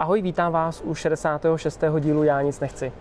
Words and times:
Ahoj, 0.00 0.22
vítám 0.22 0.52
vás 0.52 0.82
u 0.84 0.94
66. 0.94 1.84
dílu 2.00 2.22
Já 2.22 2.42
nic 2.42 2.60
nechci. 2.60 2.92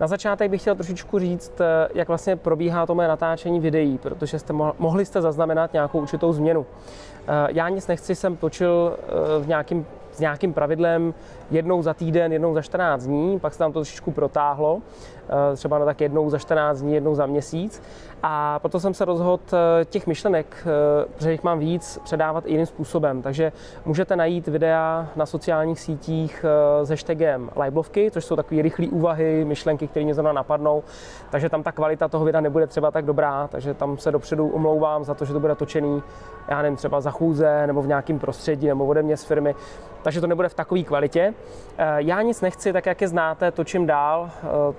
Na 0.00 0.06
začátek 0.06 0.50
bych 0.50 0.60
chtěl 0.60 0.74
trošičku 0.74 1.18
říct, 1.18 1.60
eh, 1.60 1.88
jak 1.94 2.08
vlastně 2.08 2.36
probíhá 2.36 2.86
to 2.86 2.94
mé 2.94 3.08
natáčení 3.08 3.60
videí, 3.60 3.98
protože 3.98 4.38
jste 4.38 4.52
mohli 4.78 5.04
jste 5.04 5.22
zaznamenat 5.22 5.72
nějakou 5.72 6.00
určitou 6.00 6.32
změnu. 6.32 6.66
Eh, 7.28 7.48
Já 7.48 7.68
nic 7.68 7.86
nechci, 7.86 8.14
jsem 8.14 8.36
točil 8.36 8.96
eh, 8.98 9.42
v 9.42 9.48
nějakým, 9.48 9.86
s 10.12 10.20
nějakým 10.20 10.52
pravidlem 10.52 11.14
jednou 11.50 11.82
za 11.82 11.94
týden, 11.94 12.32
jednou 12.32 12.54
za 12.54 12.62
14 12.62 13.04
dní, 13.04 13.38
pak 13.40 13.52
se 13.52 13.58
tam 13.58 13.72
to 13.72 13.80
trošičku 13.80 14.10
protáhlo, 14.10 14.82
třeba 15.56 15.78
na 15.78 15.84
tak 15.84 16.00
jednou 16.00 16.30
za 16.30 16.38
14 16.38 16.80
dní, 16.80 16.94
jednou 16.94 17.14
za 17.14 17.26
měsíc. 17.26 17.82
A 18.22 18.58
proto 18.58 18.80
jsem 18.80 18.94
se 18.94 19.04
rozhodl 19.04 19.42
těch 19.84 20.06
myšlenek, 20.06 20.66
že 21.18 21.32
jich 21.32 21.42
mám 21.42 21.58
víc, 21.58 22.00
předávat 22.04 22.46
i 22.46 22.50
jiným 22.50 22.66
způsobem. 22.66 23.22
Takže 23.22 23.52
můžete 23.84 24.16
najít 24.16 24.48
videa 24.48 25.08
na 25.16 25.26
sociálních 25.26 25.80
sítích 25.80 26.44
s 26.82 26.88
hashtagem 26.88 27.50
Liblovky, 27.64 28.10
což 28.10 28.24
jsou 28.24 28.36
takové 28.36 28.62
rychlé 28.62 28.86
úvahy, 28.86 29.44
myšlenky, 29.44 29.88
které 29.88 30.04
mě 30.04 30.14
zrovna 30.14 30.32
napadnou. 30.32 30.82
Takže 31.30 31.48
tam 31.48 31.62
ta 31.62 31.72
kvalita 31.72 32.08
toho 32.08 32.24
videa 32.24 32.40
nebude 32.40 32.66
třeba 32.66 32.90
tak 32.90 33.04
dobrá, 33.04 33.48
takže 33.48 33.74
tam 33.74 33.98
se 33.98 34.12
dopředu 34.12 34.48
omlouvám 34.48 35.04
za 35.04 35.14
to, 35.14 35.24
že 35.24 35.32
to 35.32 35.40
bude 35.40 35.54
točený, 35.54 36.02
já 36.48 36.62
nevím, 36.62 36.76
třeba 36.76 37.00
za 37.00 37.10
chůze 37.10 37.66
nebo 37.66 37.82
v 37.82 37.86
nějakém 37.86 38.18
prostředí 38.18 38.68
nebo 38.68 38.86
ode 38.86 39.02
mě 39.02 39.16
z 39.16 39.24
firmy. 39.24 39.54
Takže 40.02 40.20
to 40.20 40.26
nebude 40.26 40.48
v 40.48 40.54
takové 40.54 40.82
kvalitě. 40.82 41.34
Já 41.96 42.22
nic 42.22 42.40
nechci, 42.40 42.72
tak 42.72 42.86
jak 42.86 43.00
je 43.00 43.08
znáte, 43.08 43.50
točím 43.50 43.86
dál, 43.86 44.30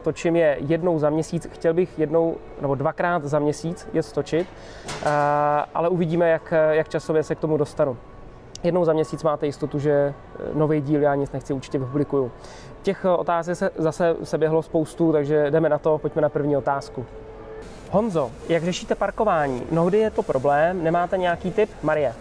točím 0.01 0.35
je 0.35 0.57
jednou 0.59 0.99
za 0.99 1.09
měsíc, 1.09 1.47
chtěl 1.51 1.73
bych 1.73 1.99
jednou 1.99 2.35
nebo 2.61 2.75
dvakrát 2.75 3.23
za 3.31 3.39
měsíc 3.39 3.87
je 3.93 4.03
stočit, 4.03 4.47
ale 5.73 5.89
uvidíme, 5.89 6.29
jak, 6.29 6.53
jak 6.71 6.89
časově 6.89 7.23
se 7.23 7.35
k 7.35 7.39
tomu 7.39 7.57
dostanu. 7.57 7.97
Jednou 8.63 8.85
za 8.85 8.93
měsíc 8.93 9.23
máte 9.23 9.45
jistotu, 9.45 9.79
že 9.79 10.13
nový 10.53 10.81
díl 10.81 11.01
já 11.01 11.15
nic 11.15 11.31
nechci 11.31 11.53
určitě 11.53 11.79
publikuju. 11.79 12.31
Těch 12.81 13.05
otázek 13.05 13.55
se 13.55 13.71
zase 13.77 14.15
se 14.23 14.37
běhlo 14.37 14.61
spoustu, 14.61 15.11
takže 15.11 15.51
jdeme 15.51 15.69
na 15.69 15.77
to, 15.77 15.97
pojďme 15.97 16.21
na 16.21 16.29
první 16.29 16.57
otázku. 16.57 17.05
Honzo, 17.91 18.31
jak 18.49 18.63
řešíte 18.63 18.95
parkování? 18.95 19.63
Mnohdy 19.71 19.97
je 19.97 20.09
to 20.11 20.23
problém, 20.23 20.83
nemáte 20.83 21.17
nějaký 21.17 21.51
tip? 21.51 21.69
Marie. 21.83 22.13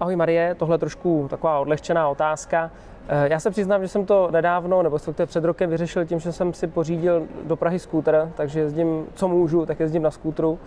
Ahoj 0.00 0.16
Marie, 0.16 0.54
tohle 0.54 0.74
je 0.74 0.78
trošku 0.78 1.26
taková 1.30 1.58
odlehčená 1.58 2.08
otázka. 2.08 2.70
Já 3.24 3.40
se 3.40 3.50
přiznám, 3.50 3.82
že 3.82 3.88
jsem 3.88 4.06
to 4.06 4.28
nedávno, 4.30 4.82
nebo 4.82 4.98
to 4.98 5.26
před 5.26 5.44
rokem 5.44 5.70
vyřešil 5.70 6.04
tím, 6.04 6.20
že 6.20 6.32
jsem 6.32 6.54
si 6.54 6.66
pořídil 6.66 7.26
do 7.44 7.56
Prahy 7.56 7.78
skútr, 7.78 8.28
takže 8.34 8.60
jezdím, 8.60 9.06
co 9.14 9.28
můžu, 9.28 9.66
tak 9.66 9.80
jezdím 9.80 10.02
na 10.02 10.10
skútru. 10.10 10.58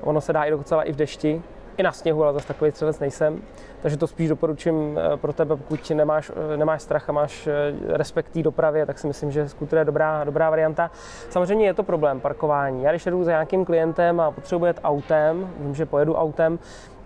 Ono 0.00 0.20
se 0.20 0.32
dá 0.32 0.44
i 0.44 0.50
docela 0.50 0.82
i 0.82 0.92
v 0.92 0.96
dešti, 0.96 1.42
i 1.76 1.82
na 1.82 1.92
sněhu, 1.92 2.24
ale 2.24 2.32
zase 2.32 2.48
takový 2.48 2.70
střelec 2.70 2.98
nejsem. 2.98 3.42
Takže 3.82 3.96
to 3.96 4.06
spíš 4.06 4.28
doporučím 4.28 4.98
pro 5.16 5.32
tebe, 5.32 5.56
pokud 5.56 5.90
nemáš, 5.90 6.30
nemáš 6.56 6.82
strach 6.82 7.08
a 7.08 7.12
máš 7.12 7.48
respekt 7.88 8.30
té 8.30 8.42
dopravě, 8.42 8.86
tak 8.86 8.98
si 8.98 9.06
myslím, 9.06 9.30
že 9.30 9.48
skútr 9.48 9.76
je 9.76 9.84
dobrá, 9.84 10.24
dobrá 10.24 10.50
varianta. 10.50 10.90
Samozřejmě 11.30 11.66
je 11.66 11.74
to 11.74 11.82
problém 11.82 12.20
parkování. 12.20 12.82
Já 12.82 12.90
když 12.90 13.06
jedu 13.06 13.24
za 13.24 13.30
nějakým 13.30 13.64
klientem 13.64 14.20
a 14.20 14.30
potřebuji 14.30 14.64
jet 14.64 14.80
autem, 14.84 15.50
vím, 15.58 15.74
že 15.74 15.86
pojedu 15.86 16.14
autem, 16.14 16.58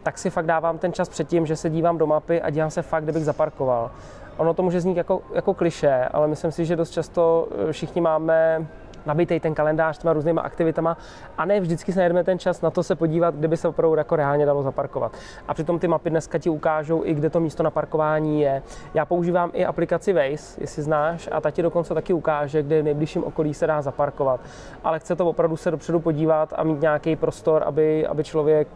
tak 0.05 0.19
si 0.19 0.31
fakt 0.31 0.47
dávám 0.47 0.79
ten 0.79 0.93
čas 0.93 1.09
předtím, 1.09 1.47
že 1.47 1.57
se 1.57 1.71
dívám 1.71 1.99
do 1.99 2.07
mapy 2.07 2.43
a 2.43 2.51
dívám 2.51 2.71
se 2.71 2.83
fakt, 2.83 3.03
kde 3.03 3.13
bych 3.13 3.25
zaparkoval. 3.25 3.91
Ono 4.37 4.55
to 4.55 4.63
může 4.63 4.81
znít 4.81 4.97
jako, 4.97 5.23
jako 5.35 5.55
kliše, 5.55 6.09
ale 6.13 6.29
myslím 6.29 6.53
si, 6.53 6.65
že 6.65 6.77
dost 6.77 6.91
často 6.91 7.49
všichni 7.71 8.01
máme 8.01 8.67
nabitej 9.07 9.41
ten 9.41 9.55
kalendář 9.55 9.99
těma 9.99 10.13
různýma 10.13 10.43
aktivitama 10.43 10.97
a 11.39 11.45
ne 11.45 11.61
vždycky 11.61 11.93
se 11.93 11.99
najdeme 11.99 12.25
ten 12.25 12.39
čas 12.39 12.63
na 12.63 12.71
to 12.71 12.83
se 12.83 12.95
podívat, 12.95 13.35
kde 13.35 13.49
by 13.49 13.57
se 13.57 13.69
opravdu 13.69 13.97
jako 13.97 14.17
reálně 14.17 14.47
dalo 14.47 14.63
zaparkovat. 14.63 15.13
A 15.49 15.55
přitom 15.55 15.79
ty 15.79 15.89
mapy 15.89 16.11
dneska 16.11 16.39
ti 16.39 16.51
ukážou 16.51 17.05
i 17.05 17.15
kde 17.15 17.31
to 17.31 17.41
místo 17.41 17.63
na 17.63 17.71
parkování 17.71 18.41
je. 18.41 18.63
Já 18.95 19.05
používám 19.05 19.51
i 19.53 19.65
aplikaci 19.65 20.13
Waze, 20.13 20.61
jestli 20.61 20.83
znáš, 20.83 21.29
a 21.33 21.41
ta 21.41 21.51
ti 21.51 21.63
dokonce 21.63 21.95
taky 21.95 22.13
ukáže, 22.13 22.63
kde 22.63 22.83
v 22.83 22.85
nejbližším 22.85 23.25
okolí 23.25 23.55
se 23.55 23.67
dá 23.67 23.83
zaparkovat. 23.83 24.41
Ale 24.85 24.99
chce 24.99 25.17
to 25.17 25.27
opravdu 25.27 25.57
se 25.57 25.71
dopředu 25.71 26.01
podívat 26.01 26.53
a 26.57 26.65
mít 26.65 26.81
nějaký 26.81 27.17
prostor, 27.17 27.63
aby, 27.67 28.07
aby 28.07 28.25
člověk 28.25 28.69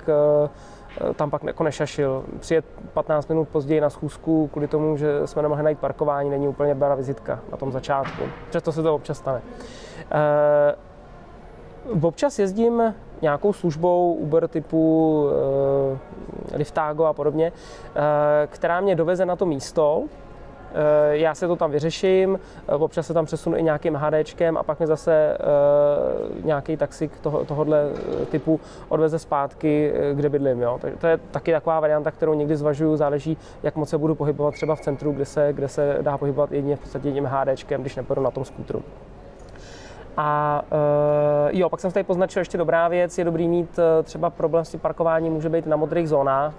tam 1.15 1.31
pak 1.31 1.45
jako 1.45 1.65
nešašil. 1.65 2.25
Přijet 2.41 2.65
15 2.95 3.29
minut 3.29 3.49
později 3.49 3.81
na 3.81 3.91
schůzku 3.91 4.49
kvůli 4.53 4.69
tomu, 4.69 4.97
že 4.97 5.27
jsme 5.27 5.43
nemohli 5.43 5.65
najít 5.65 5.79
parkování, 5.79 6.31
není 6.31 6.49
úplně 6.49 6.75
dobrá 6.75 6.95
vizitka 6.95 7.41
na 7.51 7.57
tom 7.57 7.73
začátku. 7.73 8.23
Přesto 8.49 8.73
se 8.73 8.83
to 8.83 8.95
občas 8.95 9.19
stane. 9.19 9.43
Uh, 11.95 12.05
občas 12.05 12.39
jezdím 12.39 12.95
nějakou 13.23 13.53
službou 13.53 14.13
Uber 14.13 14.49
typu 14.49 15.23
uh, 15.25 15.99
Liftago 16.59 17.05
a 17.05 17.13
podobně, 17.13 17.53
uh, 17.53 18.03
která 18.47 18.81
mě 18.81 18.95
doveze 18.95 19.27
na 19.27 19.37
to 19.37 19.47
místo, 19.47 20.05
já 21.11 21.34
se 21.34 21.49
to 21.49 21.56
tam 21.56 21.71
vyřeším, 21.71 22.39
občas 22.69 23.06
se 23.06 23.15
tam 23.15 23.25
přesunu 23.25 23.56
i 23.56 23.62
nějakým 23.62 23.95
HDčkem 23.95 24.56
a 24.56 24.62
pak 24.62 24.81
mi 24.81 24.87
zase 24.87 25.39
nějaký 26.45 26.77
taxik 26.77 27.21
toho, 27.21 27.45
tohohle 27.45 27.84
typu 28.31 28.61
odveze 28.89 29.19
zpátky, 29.19 29.93
kde 30.15 30.29
bydlím. 30.29 30.62
Jo. 30.62 30.81
To 30.99 31.06
je 31.06 31.19
taky 31.31 31.53
taková 31.53 31.81
varianta, 31.81 32.11
kterou 32.11 32.34
někdy 32.34 32.56
zvažuju, 32.56 32.97
záleží, 32.97 33.39
jak 33.62 33.77
moc 33.77 33.89
se 33.89 33.99
budu 33.99 34.15
pohybovat 34.15 34.55
třeba 34.55 34.77
v 34.77 34.81
centru, 34.81 35.12
kde 35.12 35.25
se, 35.25 35.53
kde 35.53 35.69
se 35.69 35.99
dá 36.01 36.19
pohybovat 36.19 36.53
jedině 36.53 36.77
v 36.77 36.81
podstatě 36.81 37.09
jedním 37.09 37.25
HDčkem, 37.25 37.81
když 37.81 37.97
nepojedu 37.97 38.23
na 38.23 38.31
tom 38.31 38.45
skútru. 38.45 38.83
A 40.21 40.62
uh, 40.73 41.59
jo, 41.59 41.69
pak 41.69 41.81
jsem 41.81 41.91
tady 41.91 42.05
poznačil 42.05 42.41
ještě 42.41 42.59
dobrá 42.59 42.89
věc, 42.89 43.19
je 43.19 43.25
dobrý 43.25 43.49
mít 43.49 43.79
uh, 43.79 43.84
třeba 44.03 44.31
problém 44.31 44.65
s 44.65 44.71
tím 44.71 44.81
parkováním, 44.81 45.33
může 45.33 45.49
být 45.49 45.67
na 45.67 45.77
modrých 45.77 46.09
zónách, 46.09 46.55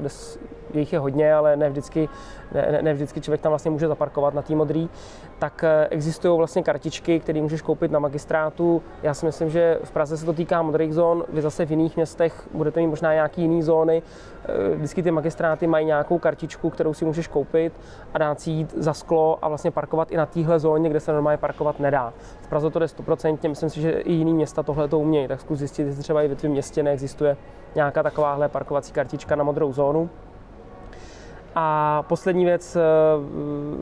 kde 0.72 0.80
jich 0.80 0.94
je 0.94 1.00
hodně, 1.00 1.34
ale 1.34 1.56
ne 1.56 1.70
vždycky, 1.70 2.10
ne, 2.54 2.80
ne 2.82 2.94
vždycky 2.94 3.22
člověk 3.22 3.42
tam 3.42 3.50
vlastně 3.50 3.72
může 3.72 3.88
zaparkovat 3.88 4.34
na 4.34 4.42
tý 4.42 4.56
modrý, 4.56 4.90
tak 5.40 5.64
uh, 5.64 5.88
existují 5.90 6.38
vlastně 6.38 6.64
kartičky, 6.64 7.20
které 7.20 7.42
můžeš 7.42 7.62
koupit 7.62 7.92
na 7.92 8.00
magistrátu. 8.00 8.82
Já 9.04 9.14
si 9.14 9.26
myslím, 9.26 9.50
že 9.50 9.80
v 9.84 9.92
Praze 9.92 10.18
se 10.18 10.26
to 10.26 10.34
týká 10.34 10.62
modrých 10.62 10.94
zón, 10.94 11.24
vy 11.30 11.42
zase 11.42 11.66
v 11.66 11.72
jiných 11.72 11.96
městech 11.96 12.48
budete 12.54 12.80
mít 12.80 12.88
možná 12.88 13.14
nějaký 13.14 13.42
jiný 13.42 13.64
zóny. 13.64 14.02
Uh, 14.02 14.76
vždycky 14.76 15.04
ty 15.04 15.12
magistráty 15.12 15.68
mají 15.68 15.86
nějakou 15.86 16.20
kartičku, 16.20 16.70
kterou 16.70 16.94
si 16.94 17.06
můžeš 17.06 17.28
koupit 17.28 17.74
a 18.14 18.18
dát 18.18 18.42
si 18.42 18.52
jít 18.52 18.74
za 18.78 18.94
sklo 18.94 19.40
a 19.42 19.48
vlastně 19.48 19.72
parkovat 19.72 20.12
i 20.12 20.18
na 20.18 20.26
téhle 20.26 20.60
zóně, 20.60 20.90
kde 20.90 21.00
se 21.00 21.14
normálně 21.14 21.38
parkovat 21.38 21.80
nedá. 21.80 22.14
V 22.42 22.48
Praze 22.48 22.70
to 22.70 22.80
jde 22.80 22.86
100%, 22.86 23.49
myslím 23.50 23.70
si, 23.70 23.82
že 23.82 23.92
i 23.92 24.14
jiný 24.14 24.34
města 24.34 24.64
tohle 24.64 24.88
to 24.88 25.00
umějí, 25.00 25.28
tak 25.28 25.42
zkus 25.42 25.60
zjistit, 25.60 25.84
jestli 25.84 26.04
třeba 26.04 26.22
i 26.22 26.28
ve 26.28 26.36
tvém 26.36 26.52
městě 26.52 26.84
neexistuje 26.84 27.38
nějaká 27.76 28.04
takováhle 28.04 28.50
parkovací 28.50 28.94
kartička 28.94 29.36
na 29.36 29.44
modrou 29.44 29.74
zónu. 29.74 30.10
A 31.56 32.04
poslední 32.08 32.46
věc, 32.46 32.78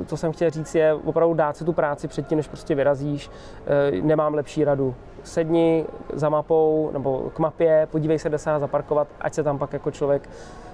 co 0.06 0.18
jsem 0.18 0.32
chtěl 0.32 0.50
říct, 0.50 0.76
je 0.76 0.94
opravdu 0.94 1.34
dát 1.34 1.58
si 1.58 1.66
tu 1.66 1.74
práci 1.74 2.08
předtím, 2.08 2.38
než 2.38 2.48
prostě 2.48 2.76
vyrazíš. 2.76 3.30
Nemám 4.02 4.34
lepší 4.34 4.64
radu. 4.64 4.96
Sedni 5.24 5.86
za 6.14 6.30
mapou 6.30 6.90
nebo 6.94 7.32
k 7.34 7.40
mapě, 7.40 7.88
podívej 7.92 8.20
se, 8.20 8.30
kde 8.30 8.38
se 8.38 8.60
zaparkovat, 8.60 9.08
ať 9.22 9.34
se 9.34 9.44
tam 9.44 9.58
pak 9.58 9.74
jako 9.74 9.92
člověk... 9.92 10.30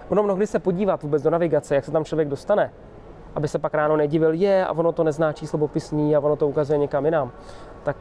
Ono 0.10 0.24
mnohdy 0.24 0.48
se 0.48 0.60
podívat 0.60 1.04
vůbec 1.04 1.24
do 1.24 1.30
navigace, 1.30 1.76
jak 1.76 1.86
se 1.86 1.92
tam 1.92 2.06
člověk 2.06 2.28
dostane, 2.28 2.72
aby 3.36 3.48
se 3.48 3.60
pak 3.60 3.74
ráno 3.74 3.98
nedivil, 3.98 4.34
je 4.34 4.66
a 4.66 4.72
ono 4.72 4.92
to 4.92 5.04
nezná 5.04 5.34
číslo 5.34 5.60
popisný 5.60 6.16
a 6.16 6.20
ono 6.20 6.36
to 6.36 6.48
ukazuje 6.48 6.80
někam 6.80 7.06
jinam, 7.06 7.32
tak 7.84 7.98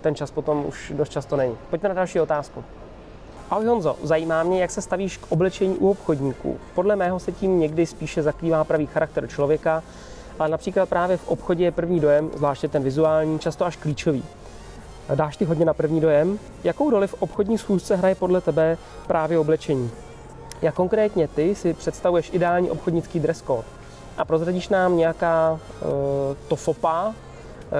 ten 0.00 0.14
čas 0.14 0.30
potom 0.30 0.66
už 0.66 0.92
dost 0.96 1.08
často 1.08 1.36
není. 1.36 1.56
Pojďme 1.70 1.88
na 1.88 1.94
další 1.94 2.20
otázku. 2.20 2.64
Ahoj 3.50 3.66
Honzo, 3.66 3.96
zajímá 4.02 4.42
mě, 4.42 4.60
jak 4.60 4.70
se 4.70 4.82
stavíš 4.82 5.16
k 5.16 5.32
oblečení 5.32 5.76
u 5.76 5.90
obchodníků. 5.90 6.58
Podle 6.74 6.96
mého 6.96 7.18
se 7.18 7.32
tím 7.32 7.60
někdy 7.60 7.86
spíše 7.86 8.22
zakrývá 8.22 8.64
pravý 8.64 8.86
charakter 8.86 9.26
člověka, 9.26 9.82
ale 10.38 10.48
například 10.48 10.88
právě 10.88 11.16
v 11.16 11.28
obchodě 11.28 11.64
je 11.64 11.72
první 11.72 12.00
dojem, 12.00 12.30
zvláště 12.36 12.68
ten 12.68 12.82
vizuální, 12.82 13.38
často 13.38 13.66
až 13.66 13.76
klíčový. 13.76 14.24
Dáš 15.14 15.36
ty 15.36 15.44
hodně 15.44 15.64
na 15.64 15.74
první 15.74 16.00
dojem? 16.00 16.38
Jakou 16.64 16.90
roli 16.90 17.06
v 17.06 17.22
obchodní 17.22 17.58
schůzce 17.58 17.96
hraje 17.96 18.14
podle 18.14 18.40
tebe 18.40 18.78
právě 19.06 19.38
oblečení? 19.38 19.90
Jak 20.62 20.74
konkrétně 20.74 21.28
ty 21.28 21.54
si 21.54 21.74
představuješ 21.74 22.30
ideální 22.32 22.70
obchodnický 22.70 23.20
dress 23.20 23.42
code? 23.42 23.77
A 24.18 24.24
prozradíš 24.24 24.68
nám 24.68 24.96
nějaká 24.96 25.52
uh, 25.52 25.88
to 26.48 26.56
fopa, 26.56 27.14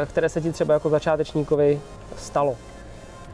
které 0.06 0.28
se 0.28 0.40
ti 0.40 0.52
třeba 0.52 0.74
jako 0.74 0.90
začátečníkovi 0.90 1.80
stalo? 2.16 2.56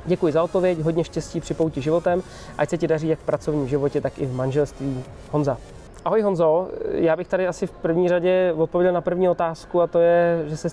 Děkuji 0.06 0.32
za 0.32 0.42
odpověď, 0.42 0.78
hodně 0.80 1.04
štěstí 1.04 1.40
při 1.40 1.54
pouti 1.54 1.80
životem, 1.80 2.22
ať 2.58 2.70
se 2.70 2.78
ti 2.78 2.88
daří 2.88 3.08
jak 3.08 3.18
v 3.18 3.24
pracovním 3.24 3.68
životě, 3.68 4.00
tak 4.00 4.18
i 4.18 4.26
v 4.26 4.34
manželství. 4.34 5.04
Honza. 5.30 5.56
Ahoj 6.04 6.22
Honzo, 6.22 6.68
já 6.90 7.16
bych 7.16 7.28
tady 7.28 7.46
asi 7.46 7.66
v 7.66 7.70
první 7.70 8.08
řadě 8.08 8.54
odpověděl 8.56 8.92
na 8.92 9.00
první 9.00 9.28
otázku 9.28 9.80
a 9.80 9.86
to 9.86 9.98
je, 9.98 10.44
že 10.46 10.56
se 10.56 10.68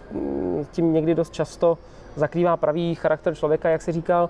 tím 0.71 0.93
někdy 0.93 1.15
dost 1.15 1.33
často 1.33 1.77
zakrývá 2.15 2.57
pravý 2.57 2.95
charakter 2.95 3.35
člověka, 3.35 3.69
jak 3.69 3.81
si 3.81 3.91
říkal. 3.91 4.29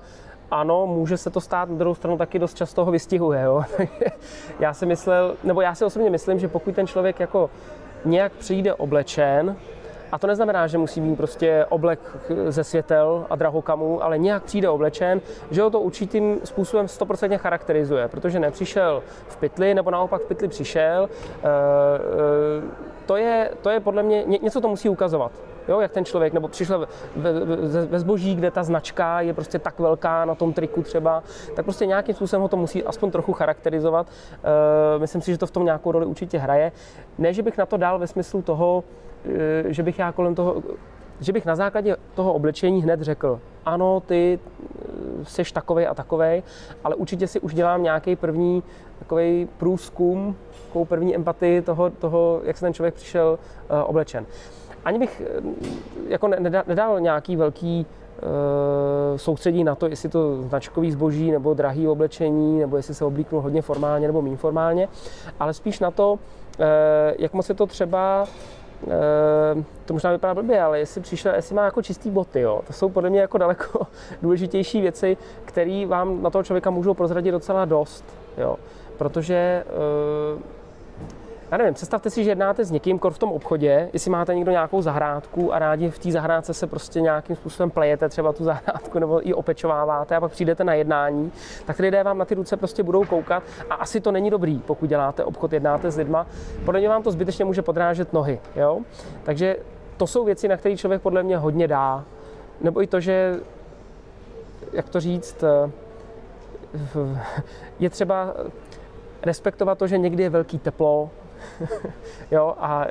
Ano, 0.52 0.88
může 0.88 1.18
se 1.18 1.30
to 1.30 1.42
stát, 1.42 1.70
na 1.70 1.76
druhou 1.76 1.96
stranu 1.96 2.18
taky 2.18 2.40
dost 2.40 2.58
často 2.58 2.86
ho 2.86 2.92
vystihuje. 2.92 3.42
Jo? 3.42 3.64
já 4.60 4.74
si 4.74 4.86
myslel, 4.86 5.36
nebo 5.44 5.62
já 5.62 5.76
si 5.76 5.86
osobně 5.86 6.10
myslím, 6.10 6.40
že 6.40 6.48
pokud 6.48 6.76
ten 6.76 6.88
člověk 6.88 7.20
jako 7.20 7.50
nějak 8.06 8.32
přijde 8.32 8.74
oblečen, 8.74 9.56
a 10.12 10.18
to 10.18 10.28
neznamená, 10.28 10.68
že 10.68 10.78
musí 10.78 11.02
mít 11.02 11.16
prostě 11.16 11.66
oblek 11.70 12.00
ze 12.48 12.64
světel 12.64 13.26
a 13.30 13.36
drahokamů, 13.36 14.04
ale 14.04 14.18
nějak 14.18 14.44
přijde 14.44 14.70
oblečen, 14.70 15.22
že 15.52 15.62
ho 15.62 15.70
to 15.70 15.80
určitým 15.80 16.40
způsobem 16.44 16.86
100% 16.86 17.38
charakterizuje, 17.38 18.08
protože 18.08 18.40
nepřišel 18.40 19.04
v 19.28 19.38
pytli, 19.38 19.74
nebo 19.74 19.92
naopak 19.92 20.22
v 20.22 20.26
pytli 20.26 20.48
přišel. 20.48 21.10
Eh, 21.10 21.40
eh, 21.44 22.64
to 23.06 23.16
je, 23.16 23.52
to 23.62 23.70
je 23.70 23.80
podle 23.80 24.04
mě, 24.04 24.24
něco 24.26 24.62
to 24.62 24.68
musí 24.68 24.90
ukazovat. 24.90 25.32
Jo, 25.68 25.80
jak 25.80 25.92
ten 25.92 26.06
člověk, 26.06 26.34
nebo 26.34 26.48
přišel 26.48 26.88
ve, 27.16 27.34
ve, 27.34 27.86
ve 27.86 28.00
zboží, 28.00 28.36
kde 28.36 28.52
ta 28.52 28.64
značka 28.64 29.22
je 29.22 29.34
prostě 29.34 29.60
tak 29.60 29.80
velká 29.80 30.26
na 30.26 30.36
tom 30.36 30.54
triku 30.54 30.84
třeba, 30.84 31.24
tak 31.56 31.66
prostě 31.66 31.86
nějakým 31.86 32.16
způsobem 32.16 32.42
ho 32.42 32.48
to 32.48 32.58
musí 32.58 32.84
aspoň 32.84 33.12
trochu 33.12 33.34
charakterizovat. 33.34 34.08
E, 34.96 35.00
myslím 35.00 35.22
si, 35.22 35.32
že 35.32 35.38
to 35.38 35.48
v 35.48 35.52
tom 35.52 35.66
nějakou 35.66 35.92
roli 35.92 36.06
určitě 36.06 36.38
hraje. 36.38 36.72
Ne, 37.18 37.34
že 37.34 37.44
bych 37.44 37.58
na 37.58 37.66
to 37.66 37.78
dal 37.78 38.00
ve 38.00 38.08
smyslu 38.08 38.42
toho, 38.42 38.84
e, 39.70 39.74
že 39.74 39.84
bych 39.84 40.00
já 40.00 40.12
kolem 40.12 40.36
toho, 40.36 40.64
že 41.22 41.34
bych 41.34 41.46
na 41.46 41.56
základě 41.56 41.96
toho 42.16 42.34
oblečení 42.34 42.84
hned 42.84 43.02
řekl, 43.02 43.40
ano, 43.66 44.00
ty 44.00 44.40
eh, 45.40 45.44
takovej 45.54 45.88
a 45.88 45.94
takovej, 45.94 46.44
ale 46.84 46.96
určitě 46.96 47.28
si 47.28 47.40
už 47.40 47.54
dělám 47.54 47.84
nějaký 47.84 48.16
první 48.16 48.64
takový 49.00 49.48
průzkum, 49.58 50.36
takovou 50.66 50.86
první 50.86 51.16
empatii 51.16 51.62
toho, 51.62 51.90
toho, 51.90 52.42
jak 52.44 52.58
se 52.58 52.66
ten 52.66 52.74
člověk 52.74 52.94
přišel 52.94 53.40
uh, 53.40 53.90
oblečen. 53.90 54.26
Ani 54.86 55.00
bych 55.00 55.22
uh, 55.44 55.54
jako 56.08 56.28
nedal, 56.68 57.00
nějaký 57.00 57.36
velký 57.36 57.86
uh, 57.86 59.18
soustředí 59.18 59.64
na 59.64 59.76
to, 59.76 59.88
jestli 59.88 60.10
to 60.10 60.42
značkový 60.42 60.92
zboží 60.92 61.32
nebo 61.32 61.54
drahý 61.54 61.88
oblečení, 61.88 62.60
nebo 62.60 62.78
jestli 62.78 62.94
se 62.94 63.06
oblíknu 63.06 63.42
hodně 63.42 63.62
formálně 63.62 64.08
nebo 64.08 64.22
méně 64.22 64.38
formálně, 64.38 64.88
ale 65.40 65.54
spíš 65.54 65.80
na 65.80 65.92
to, 65.92 66.14
uh, 66.14 66.20
jak 67.18 67.34
moc 67.34 67.50
je 67.50 67.56
to 67.56 67.66
třeba 67.66 68.28
to 69.86 69.94
možná 69.94 70.12
vypadá 70.12 70.34
blbě, 70.34 70.62
ale 70.62 70.80
jestli 70.80 71.02
přišel, 71.02 71.36
jestli 71.36 71.56
má 71.56 71.66
jako 71.66 71.82
čistý 71.82 72.10
boty, 72.10 72.42
jo, 72.42 72.62
to 72.68 72.74
jsou 72.74 72.90
podle 72.90 73.10
mě 73.10 73.22
jako 73.22 73.38
daleko 73.38 73.88
důležitější 74.22 74.82
věci, 74.82 75.18
které 75.46 75.86
vám 75.88 76.24
na 76.24 76.30
toho 76.30 76.44
člověka 76.44 76.70
můžou 76.70 76.94
prozradit 76.94 77.32
docela 77.32 77.66
dost, 77.66 78.06
jo. 78.38 78.58
Protože 78.98 79.64
já 81.52 81.58
nevím, 81.58 81.74
představte 81.74 82.10
si, 82.10 82.24
že 82.24 82.32
jednáte 82.32 82.66
s 82.66 82.72
někým 82.72 83.00
v 83.10 83.18
tom 83.18 83.32
obchodě, 83.32 83.90
jestli 83.94 84.12
máte 84.12 84.36
někdo 84.36 84.52
nějakou 84.52 84.82
zahrádku 84.82 85.54
a 85.54 85.60
rádi 85.60 85.90
v 85.90 86.00
té 86.00 86.12
zahrádce 86.12 86.54
se 86.54 86.68
prostě 86.68 87.02
nějakým 87.02 87.36
způsobem 87.36 87.70
plejete 87.70 88.10
třeba 88.10 88.34
tu 88.34 88.44
zahrádku 88.44 89.00
nebo 89.00 89.28
i 89.30 89.34
opečováváte 89.34 90.16
a 90.16 90.20
pak 90.20 90.32
přijdete 90.32 90.64
na 90.64 90.74
jednání, 90.74 91.32
tak 91.66 91.80
lidé 91.80 92.04
vám 92.04 92.18
na 92.18 92.26
ty 92.26 92.36
ruce 92.36 92.58
prostě 92.58 92.84
budou 92.84 93.06
koukat 93.06 93.44
a 93.70 93.74
asi 93.74 94.02
to 94.02 94.12
není 94.12 94.30
dobrý, 94.30 94.60
pokud 94.60 94.90
děláte 94.90 95.24
obchod, 95.24 95.54
jednáte 95.54 95.92
s 95.92 95.98
lidma. 95.98 96.28
Podle 96.66 96.80
mě 96.80 96.90
vám 96.90 97.04
to 97.04 97.12
zbytečně 97.12 97.46
může 97.46 97.62
podrážet 97.62 98.14
nohy, 98.14 98.40
jo? 98.56 98.80
Takže 99.24 99.58
to 99.98 100.08
jsou 100.08 100.26
věci, 100.26 100.48
na 100.48 100.58
které 100.58 100.78
člověk 100.78 101.02
podle 101.02 101.24
mě 101.24 101.38
hodně 101.38 101.68
dá. 101.68 102.04
Nebo 102.62 102.84
i 102.84 102.88
to, 102.88 103.00
že, 103.00 103.40
jak 104.74 104.90
to 104.90 105.00
říct, 105.00 105.44
eh, 105.44 105.72
je 107.80 107.90
třeba 107.90 108.34
respektovat 109.24 109.78
to, 109.78 109.88
že 109.88 109.98
někdy 109.98 110.24
je 110.24 110.30
velký 110.30 110.60
teplo, 110.60 111.10
jo, 112.32 112.56
a 112.60 112.88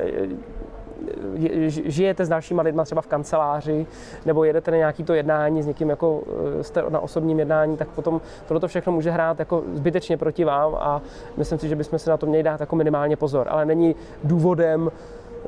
žijete 1.66 2.24
s 2.24 2.28
dalšíma 2.28 2.62
lidma 2.62 2.84
třeba 2.84 3.02
v 3.02 3.06
kanceláři, 3.06 3.86
nebo 4.26 4.44
jedete 4.44 4.70
na 4.70 4.76
nějaký 4.76 5.04
to 5.04 5.14
jednání 5.14 5.62
s 5.62 5.66
někým, 5.66 5.90
jako 5.90 6.22
e, 6.60 6.64
jste 6.64 6.84
na 6.88 7.00
osobním 7.00 7.38
jednání, 7.38 7.76
tak 7.76 7.88
potom 7.88 8.20
tohle 8.48 8.68
všechno 8.68 8.92
může 8.92 9.10
hrát 9.10 9.38
jako 9.38 9.62
zbytečně 9.74 10.16
proti 10.16 10.44
vám 10.44 10.74
a 10.74 11.02
myslím 11.36 11.58
si, 11.58 11.68
že 11.68 11.76
bychom 11.76 11.98
si 11.98 12.10
na 12.10 12.16
to 12.16 12.26
měli 12.26 12.42
dát 12.42 12.60
jako 12.60 12.76
minimálně 12.76 13.16
pozor. 13.16 13.46
Ale 13.50 13.64
není 13.64 13.96
důvodem 14.24 14.90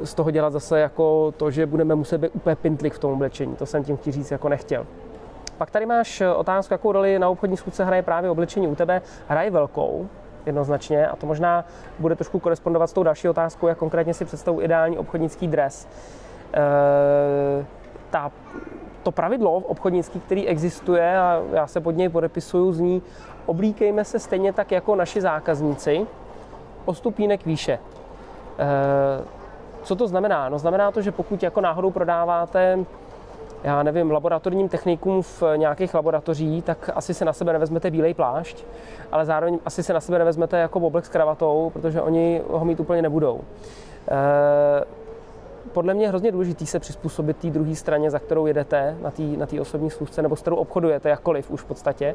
z 0.05 0.15
toho 0.15 0.31
dělat 0.31 0.53
zase 0.53 0.81
jako 0.81 1.35
to, 1.37 1.51
že 1.51 1.67
budeme 1.67 1.95
muset 1.95 2.19
být 2.19 2.31
úplně 2.35 2.57
pintlik 2.57 2.95
v 2.95 2.99
tom 2.99 3.13
oblečení. 3.13 3.57
To 3.57 3.67
jsem 3.67 3.85
tím 3.85 3.97
chtěl 3.97 4.13
říct 4.13 4.31
jako 4.31 4.49
nechtěl. 4.49 4.87
Pak 5.59 5.71
tady 5.71 5.87
máš 5.87 6.23
otázku, 6.37 6.75
jakou 6.75 6.93
roli 6.93 7.19
na 7.19 7.29
obchodní 7.29 7.57
schůzce 7.57 7.85
hraje 7.85 8.03
právě 8.03 8.31
oblečení 8.31 8.69
u 8.69 8.75
tebe. 8.75 9.03
Hraje 9.29 9.51
velkou, 9.51 10.09
jednoznačně 10.47 11.07
a 11.07 11.17
to 11.17 11.27
možná 11.27 11.65
bude 11.99 12.15
trošku 12.15 12.39
korespondovat 12.39 12.91
s 12.91 12.93
tou 12.93 13.03
další 13.03 13.29
otázkou, 13.29 13.67
jak 13.67 13.79
konkrétně 13.79 14.15
si 14.15 14.25
představu 14.25 14.61
ideální 14.61 14.99
obchodnický 14.99 15.49
dres. 15.49 15.89
E, 16.55 17.65
ta, 18.11 18.33
to 19.03 19.11
pravidlo 19.11 19.55
obchodnický, 19.55 20.21
který 20.21 20.49
existuje 20.49 21.19
a 21.19 21.43
já 21.53 21.67
se 21.67 21.81
pod 21.81 21.91
něj 21.91 22.09
podepisuju, 22.09 22.73
zní 22.73 23.03
oblíkejme 23.47 24.05
se 24.05 24.19
stejně 24.19 24.53
tak 24.53 24.73
jako 24.73 24.97
naši 24.97 25.21
zákazníci 25.21 26.07
o 26.85 26.95
stupínek 26.95 27.47
výše. 27.47 27.73
E, 27.73 27.79
co 29.83 29.97
to 29.97 30.09
znamená? 30.09 30.49
No 30.49 30.59
znamená 30.59 30.91
to, 30.91 31.03
že 31.03 31.13
pokud 31.13 31.43
jako 31.43 31.61
náhodou 31.61 31.91
prodáváte 31.91 32.79
já 33.65 33.83
nevím, 33.83 34.11
laboratorním 34.11 34.69
technikům 34.69 35.23
v 35.23 35.43
nějakých 35.57 35.95
laboratoří, 35.95 36.63
tak 36.63 36.91
asi 36.95 37.15
se 37.15 37.25
na 37.25 37.33
sebe 37.33 37.53
nevezmete 37.53 37.91
bílej 37.91 38.15
plášť, 38.15 38.65
ale 39.13 39.25
zároveň 39.25 39.59
asi 39.65 39.83
se 39.83 39.93
na 39.93 40.01
sebe 40.01 40.19
nevezmete 40.19 40.59
jako 40.59 40.81
boblek 40.81 41.07
s 41.07 41.09
kravatou, 41.09 41.71
protože 41.73 42.03
oni 42.03 42.43
ho 42.49 42.65
mít 42.65 42.81
úplně 42.81 43.03
nebudou. 43.03 43.41
E, 44.11 44.85
podle 45.73 45.95
mě 45.95 46.05
je 46.05 46.09
hrozně 46.09 46.33
důležité 46.33 46.67
se 46.67 46.79
přizpůsobit 46.79 47.37
té 47.37 47.51
druhé 47.51 47.75
straně, 47.75 48.11
za 48.11 48.19
kterou 48.19 48.47
jedete 48.47 48.97
na 49.03 49.11
té 49.11 49.23
na 49.23 49.47
tý 49.47 49.61
osobní 49.61 49.91
schůzce, 49.91 50.23
nebo 50.23 50.37
s 50.37 50.41
kterou 50.41 50.57
obchodujete, 50.57 51.09
jakkoliv 51.09 51.51
už 51.51 51.61
v 51.61 51.65
podstatě, 51.65 52.15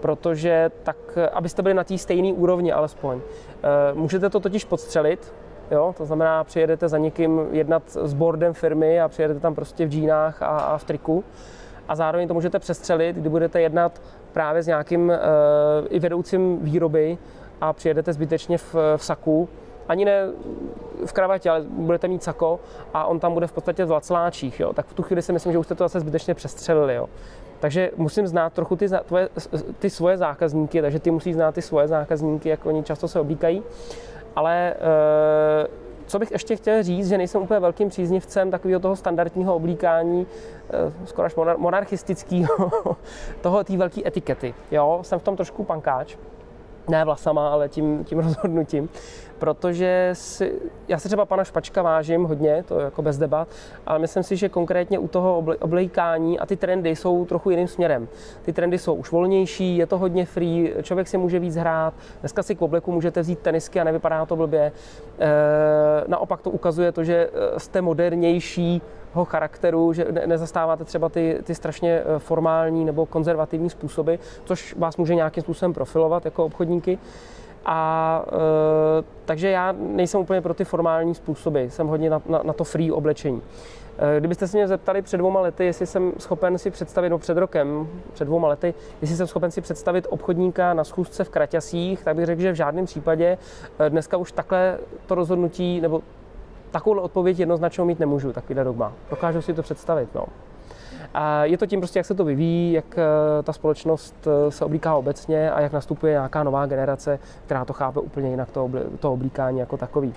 protože 0.00 0.70
tak, 0.82 0.96
abyste 1.32 1.62
byli 1.62 1.74
na 1.74 1.84
té 1.84 1.98
stejné 1.98 2.32
úrovni 2.32 2.72
alespoň. 2.72 3.20
E, 3.20 3.94
můžete 3.94 4.30
to 4.30 4.40
totiž 4.40 4.64
podstřelit, 4.64 5.32
Jo? 5.70 5.94
To 5.98 6.06
znamená, 6.06 6.44
přijedete 6.44 6.88
za 6.88 6.98
někým 6.98 7.40
jednat 7.50 7.82
s 7.86 8.14
boardem 8.14 8.54
firmy 8.54 9.00
a 9.00 9.08
přijedete 9.08 9.40
tam 9.40 9.54
prostě 9.54 9.86
v 9.86 9.88
džínách 9.88 10.42
a, 10.42 10.46
a 10.46 10.78
v 10.78 10.84
triku. 10.84 11.24
A 11.88 11.96
zároveň 11.96 12.28
to 12.28 12.34
můžete 12.34 12.58
přestřelit, 12.58 13.16
kdy 13.16 13.28
budete 13.28 13.60
jednat 13.60 14.02
právě 14.32 14.62
s 14.62 14.66
nějakým 14.66 15.08
uh, 15.08 15.14
i 15.88 15.98
vedoucím 15.98 16.58
výroby 16.62 17.18
a 17.60 17.72
přijedete 17.72 18.12
zbytečně 18.12 18.58
v, 18.58 18.74
v 18.96 19.04
saku, 19.04 19.48
ani 19.88 20.04
ne 20.04 20.28
v 21.06 21.12
kravatě, 21.12 21.50
ale 21.50 21.64
budete 21.68 22.08
mít 22.08 22.22
sako 22.22 22.60
a 22.94 23.04
on 23.04 23.20
tam 23.20 23.34
bude 23.34 23.46
v 23.46 23.52
podstatě 23.52 23.84
v 23.84 23.90
lacláčích, 23.90 24.60
jo? 24.60 24.72
tak 24.72 24.86
v 24.86 24.94
tu 24.94 25.02
chvíli 25.02 25.22
si 25.22 25.32
myslím, 25.32 25.52
že 25.52 25.58
už 25.58 25.66
jste 25.66 25.74
to 25.74 25.84
zase 25.84 26.00
zbytečně 26.00 26.34
přestřelili. 26.34 26.94
Jo? 26.94 27.08
Takže 27.60 27.90
musím 27.96 28.26
znát 28.26 28.52
trochu 28.52 28.76
ty, 28.76 28.88
tvoje, 28.88 29.28
ty 29.78 29.90
svoje 29.90 30.18
zákazníky, 30.18 30.82
takže 30.82 30.98
ty 30.98 31.10
musí 31.10 31.32
znát 31.32 31.54
ty 31.54 31.62
svoje 31.62 31.88
zákazníky, 31.88 32.48
jak 32.48 32.66
oni 32.66 32.82
často 32.82 33.08
se 33.08 33.20
oblíkají. 33.20 33.62
Ale 34.36 34.74
eh, 34.74 35.66
co 36.06 36.18
bych 36.18 36.30
ještě 36.30 36.56
chtěl 36.56 36.82
říct, 36.82 37.08
že 37.08 37.18
nejsem 37.18 37.42
úplně 37.42 37.60
velkým 37.60 37.88
příznivcem 37.88 38.50
takového 38.50 38.80
toho 38.80 38.96
standardního 38.96 39.54
oblíkání, 39.56 40.26
eh, 40.70 41.06
skoro 41.06 41.26
až 41.26 41.34
monarchistického, 41.56 42.70
toho 43.40 43.64
té 43.64 43.76
velké 43.76 44.00
etikety. 44.06 44.54
Jo, 44.70 44.98
jsem 45.02 45.18
v 45.18 45.22
tom 45.22 45.36
trošku 45.36 45.64
pankáč 45.64 46.16
ne 46.88 47.04
vlasama, 47.04 47.48
ale 47.48 47.68
tím, 47.68 48.04
tím 48.04 48.18
rozhodnutím 48.26 48.88
protože 49.42 50.10
si, 50.12 50.52
já 50.88 50.98
se 50.98 51.08
třeba 51.08 51.26
pana 51.26 51.44
Špačka 51.44 51.82
vážím 51.82 52.24
hodně, 52.24 52.64
to 52.68 52.78
je 52.78 52.84
jako 52.84 53.02
bez 53.02 53.18
debat, 53.18 53.48
ale 53.86 53.98
myslím 53.98 54.22
si, 54.22 54.36
že 54.36 54.48
konkrétně 54.48 54.98
u 54.98 55.08
toho 55.08 55.44
oblejkání 55.60 56.38
a 56.38 56.46
ty 56.46 56.56
trendy 56.56 56.96
jsou 56.96 57.24
trochu 57.24 57.50
jiným 57.50 57.68
směrem. 57.68 58.08
Ty 58.42 58.52
trendy 58.52 58.78
jsou 58.78 58.94
už 58.94 59.10
volnější, 59.10 59.76
je 59.76 59.86
to 59.86 59.98
hodně 59.98 60.26
free, 60.26 60.74
člověk 60.82 61.08
si 61.08 61.18
může 61.18 61.38
víc 61.38 61.56
hrát, 61.56 61.94
dneska 62.20 62.42
si 62.42 62.54
k 62.54 62.62
obleku 62.62 62.92
můžete 62.92 63.20
vzít 63.20 63.38
tenisky 63.38 63.80
a 63.80 63.84
nevypadá 63.84 64.26
to 64.26 64.36
blbě. 64.36 64.62
E, 64.62 64.72
naopak 66.06 66.40
to 66.40 66.50
ukazuje 66.50 66.92
to, 66.92 67.04
že 67.04 67.30
eh, 67.32 67.60
jste 67.60 67.82
modernější, 67.82 68.82
charakteru, 69.24 69.92
že 69.92 70.06
nezastáváte 70.26 70.84
třeba 70.84 71.08
ty, 71.08 71.38
ty 71.44 71.54
strašně 71.54 72.02
eh, 72.04 72.18
formální 72.18 72.84
nebo 72.84 73.06
konzervativní 73.06 73.70
způsoby, 73.70 74.14
což 74.44 74.74
vás 74.78 74.96
může 74.96 75.14
nějakým 75.14 75.42
způsobem 75.42 75.72
profilovat 75.72 76.24
jako 76.24 76.44
obchodníky. 76.44 76.98
A 77.66 78.24
e, 78.28 79.04
takže 79.24 79.48
já 79.48 79.74
nejsem 79.78 80.20
úplně 80.20 80.40
pro 80.40 80.54
ty 80.54 80.64
formální 80.64 81.14
způsoby, 81.14 81.64
jsem 81.64 81.86
hodně 81.86 82.10
na, 82.10 82.22
na, 82.26 82.40
na 82.44 82.52
to 82.52 82.64
free 82.64 82.92
oblečení. 82.92 83.42
E, 83.98 84.20
kdybyste 84.20 84.48
se 84.48 84.56
mě 84.56 84.68
zeptali 84.68 85.02
před 85.02 85.16
dvouma 85.16 85.40
lety, 85.40 85.64
jestli 85.64 85.86
jsem 85.86 86.12
schopen 86.18 86.58
si 86.58 86.70
představit, 86.70 87.10
no 87.10 87.18
před 87.18 87.36
rokem, 87.36 87.88
před 88.12 88.24
dvouma 88.24 88.48
lety, 88.48 88.74
jestli 89.00 89.16
jsem 89.16 89.26
schopen 89.26 89.50
si 89.50 89.60
představit 89.60 90.06
obchodníka 90.10 90.74
na 90.74 90.84
schůzce 90.84 91.24
v 91.24 91.28
Kraťasích, 91.28 92.04
tak 92.04 92.16
bych 92.16 92.26
řekl, 92.26 92.40
že 92.40 92.52
v 92.52 92.56
žádném 92.56 92.84
případě 92.84 93.38
e, 93.78 93.90
dneska 93.90 94.16
už 94.16 94.32
takhle 94.32 94.78
to 95.06 95.14
rozhodnutí, 95.14 95.80
nebo 95.80 96.02
takovou 96.72 97.00
odpověď 97.00 97.38
jednoznačnou 97.38 97.84
mít 97.84 98.00
nemůžu, 98.00 98.32
takovýhle 98.32 98.64
dogma. 98.64 98.92
Dokážu 99.10 99.42
si 99.42 99.54
to 99.54 99.62
představit, 99.62 100.08
no. 100.14 100.24
A 101.14 101.44
je 101.44 101.58
to 101.58 101.66
tím 101.66 101.80
prostě, 101.80 101.98
jak 101.98 102.06
se 102.06 102.14
to 102.14 102.24
vyvíjí, 102.24 102.72
jak 102.72 102.98
eh, 102.98 103.42
ta 103.42 103.52
společnost 103.52 104.14
eh, 104.26 104.50
se 104.50 104.64
oblíká 104.64 104.94
obecně 104.94 105.50
a 105.50 105.60
jak 105.60 105.72
nastupuje 105.72 106.12
nějaká 106.12 106.42
nová 106.42 106.66
generace, 106.66 107.18
která 107.46 107.64
to 107.64 107.72
chápe 107.72 108.00
úplně 108.00 108.30
jinak, 108.30 108.50
to, 108.50 108.70
to 109.00 109.12
oblíkání 109.12 109.58
jako 109.58 109.76
takový. 109.76 110.14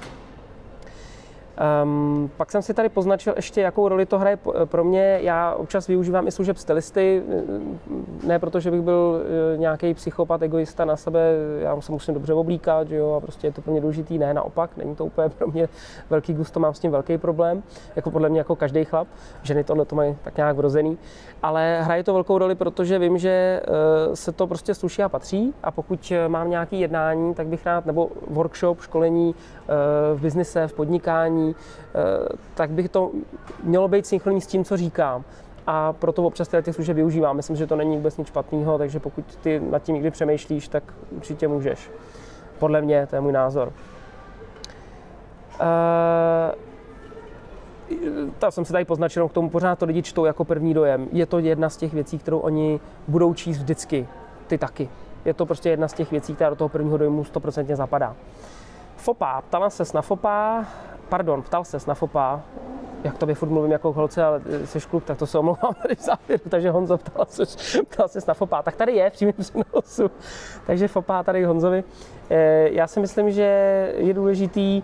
Um, 1.84 2.30
pak 2.38 2.52
jsem 2.52 2.62
si 2.62 2.74
tady 2.74 2.90
poznačil 2.90 3.34
ještě, 3.36 3.62
jakou 3.62 3.88
roli 3.88 4.06
to 4.06 4.20
hraje 4.20 4.38
pro 4.66 4.84
mě. 4.84 5.20
Já 5.22 5.54
občas 5.54 5.88
využívám 5.88 6.28
i 6.28 6.32
služeb 6.32 6.58
stylisty, 6.58 7.24
ne 8.24 8.40
proto, 8.40 8.60
že 8.60 8.72
bych 8.72 8.82
byl 8.82 9.22
eh, 9.54 9.58
nějaký 9.58 9.94
psychopat, 9.94 10.42
egoista 10.42 10.86
na 10.86 10.96
sebe, 10.96 11.20
já 11.60 11.82
se 11.82 11.92
musím 11.92 12.14
dobře 12.14 12.34
oblíkat, 12.34 12.88
že 12.88 12.96
jo, 12.96 13.14
a 13.14 13.20
prostě 13.20 13.48
je 13.48 13.52
to 13.52 13.62
pro 13.62 13.72
mě 13.72 13.82
důležitý, 13.82 14.18
ne, 14.18 14.34
naopak, 14.34 14.78
není 14.78 14.96
to 14.96 15.06
úplně 15.06 15.30
pro 15.30 15.48
mě 15.48 15.70
velký 16.10 16.34
gusto, 16.34 16.60
mám 16.60 16.74
s 16.74 16.80
tím 16.80 16.92
velký 16.92 17.18
problém, 17.18 17.64
jako 17.96 18.12
podle 18.12 18.30
mě 18.30 18.40
jako 18.40 18.56
každý 18.56 18.86
chlap, 18.86 19.08
ženy 19.44 19.64
tohle 19.64 19.86
to 19.86 19.96
mají 19.96 20.18
tak 20.24 20.38
nějak 20.38 20.56
vrozený, 20.56 20.98
ale 21.44 21.82
hraje 21.82 22.04
to 22.04 22.14
velkou 22.14 22.38
roli, 22.38 22.56
protože 22.56 23.00
vím, 23.00 23.18
že 23.18 23.30
eh, 23.30 24.16
se 24.16 24.32
to 24.32 24.48
prostě 24.48 24.74
sluší 24.74 25.04
a 25.04 25.10
patří. 25.10 25.54
A 25.64 25.72
pokud 25.72 26.12
eh, 26.12 26.28
mám 26.28 26.50
nějaký 26.50 26.80
jednání, 26.80 27.34
tak 27.34 27.48
bych 27.48 27.66
rád, 27.66 27.86
nebo 27.86 28.10
workshop, 28.28 28.82
školení 28.82 29.36
v 30.16 30.22
biznise, 30.22 30.68
v 30.68 30.74
podnikání, 30.74 31.45
chování, 31.54 31.56
tak 32.56 32.70
bych 32.70 32.90
to 32.90 33.12
mělo 33.64 33.88
být 33.88 34.06
synchronní 34.06 34.42
s 34.42 34.48
tím, 34.48 34.64
co 34.64 34.78
říkám 34.78 35.24
a 35.68 35.94
proto 35.94 36.24
občas 36.24 36.48
těch 36.48 36.76
služeb 36.76 36.96
využívám. 36.96 37.36
Myslím, 37.36 37.56
že 37.56 37.68
to 37.68 37.76
není 37.76 37.96
vůbec 37.96 38.18
nic 38.18 38.28
špatného, 38.28 38.78
takže 38.78 39.00
pokud 39.00 39.36
ty 39.36 39.60
nad 39.60 39.84
tím 39.84 39.96
někdy 39.96 40.12
přemýšlíš, 40.12 40.68
tak 40.68 40.84
určitě 41.12 41.48
můžeš. 41.48 41.92
Podle 42.60 42.82
mě, 42.82 43.08
to 43.08 43.16
je 43.16 43.22
můj 43.22 43.32
názor. 43.32 43.74
Uh, 45.62 45.66
ta 48.40 48.52
jsem 48.52 48.66
se 48.66 48.74
tady 48.74 48.86
poznačil, 48.86 49.30
k 49.30 49.34
tomu 49.34 49.50
pořád 49.50 49.80
to 49.80 49.86
lidi 49.86 50.02
čtou 50.02 50.26
jako 50.26 50.46
první 50.46 50.74
dojem. 50.74 51.08
Je 51.12 51.26
to 51.26 51.40
jedna 51.40 51.70
z 51.70 51.78
těch 51.78 51.94
věcí, 51.94 52.20
kterou 52.20 52.40
oni 52.40 52.80
budou 53.08 53.34
číst 53.34 53.58
vždycky. 53.58 54.08
Ty 54.48 54.58
taky. 54.58 54.90
Je 55.26 55.34
to 55.34 55.46
prostě 55.46 55.70
jedna 55.70 55.88
z 55.88 55.94
těch 55.94 56.12
věcí, 56.12 56.36
která 56.36 56.50
do 56.50 56.56
toho 56.56 56.70
prvního 56.70 56.98
dojmu 56.98 57.24
100% 57.24 57.76
zapadá. 57.76 58.16
FOPA, 58.98 59.42
ptala 59.42 59.70
se 59.70 59.84
na 59.94 60.02
FOPA, 60.02 60.66
pardon, 61.10 61.42
ptal 61.42 61.66
se 61.66 61.78
na 61.88 61.94
FOPA, 61.94 62.44
jak 63.04 63.18
to 63.18 63.36
furt 63.36 63.50
mluvím 63.50 63.72
jako 63.72 63.94
holce, 63.94 64.24
ale 64.24 64.42
jsi 64.66 64.80
kluk, 64.82 65.04
tak 65.04 65.18
to 65.18 65.28
se 65.28 65.38
omlouvám 65.40 65.74
tady 65.82 65.96
závěru, 66.00 66.50
takže 66.50 66.72
Honzo 66.72 66.98
ptal 66.98 67.26
se, 67.30 67.44
ptal 67.90 68.08
se 68.08 68.20
na 68.28 68.34
FOPA. 68.34 68.62
Tak 68.62 68.76
tady 68.76 68.92
je 68.92 69.10
v 69.10 69.14
přímém 69.14 69.34
přenosu, 69.34 70.12
takže 70.68 70.88
FOPA 70.88 71.24
tady 71.24 71.46
Honzovi. 71.46 71.84
Eh, 72.30 72.70
já 72.70 72.88
si 72.88 73.00
myslím, 73.00 73.32
že 73.32 73.44
je 73.98 74.14
důležitý 74.14 74.78
e, 74.78 74.84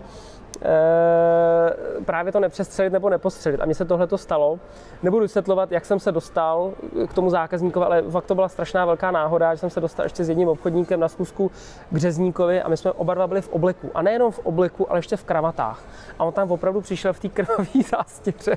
právě 2.04 2.32
to 2.32 2.40
nepřestřelit 2.40 2.92
nebo 2.92 3.10
nepostřelit. 3.10 3.60
A 3.60 3.64
mně 3.64 3.74
se 3.74 3.84
tohle 3.84 4.06
to 4.06 4.18
stalo. 4.18 4.58
Nebudu 5.02 5.22
vysvětlovat, 5.22 5.72
jak 5.72 5.84
jsem 5.84 6.00
se 6.00 6.12
dostal 6.12 6.72
k 7.08 7.14
tomu 7.14 7.30
zákazníkovi, 7.30 7.86
ale 7.86 8.02
fakt 8.02 8.26
to 8.26 8.34
byla 8.34 8.48
strašná 8.48 8.84
velká 8.84 9.10
náhoda, 9.10 9.54
že 9.54 9.58
jsem 9.58 9.70
se 9.70 9.80
dostal 9.80 10.06
ještě 10.06 10.24
s 10.24 10.28
jedním 10.28 10.48
obchodníkem 10.48 11.00
na 11.00 11.08
zkusku 11.08 11.50
k 11.90 11.96
řezníkovi 11.96 12.62
a 12.62 12.68
my 12.68 12.76
jsme 12.76 12.92
oba 12.92 13.14
dva 13.14 13.26
byli 13.26 13.40
v 13.40 13.48
obleku. 13.48 13.90
A 13.94 14.02
nejenom 14.02 14.32
v 14.32 14.38
obleku, 14.38 14.90
ale 14.90 14.98
ještě 14.98 15.16
v 15.16 15.24
kravatách. 15.24 15.82
A 16.18 16.24
on 16.24 16.32
tam 16.32 16.50
opravdu 16.50 16.80
přišel 16.80 17.12
v 17.12 17.20
té 17.20 17.28
krvavé 17.28 17.66
zástěře, 17.90 18.56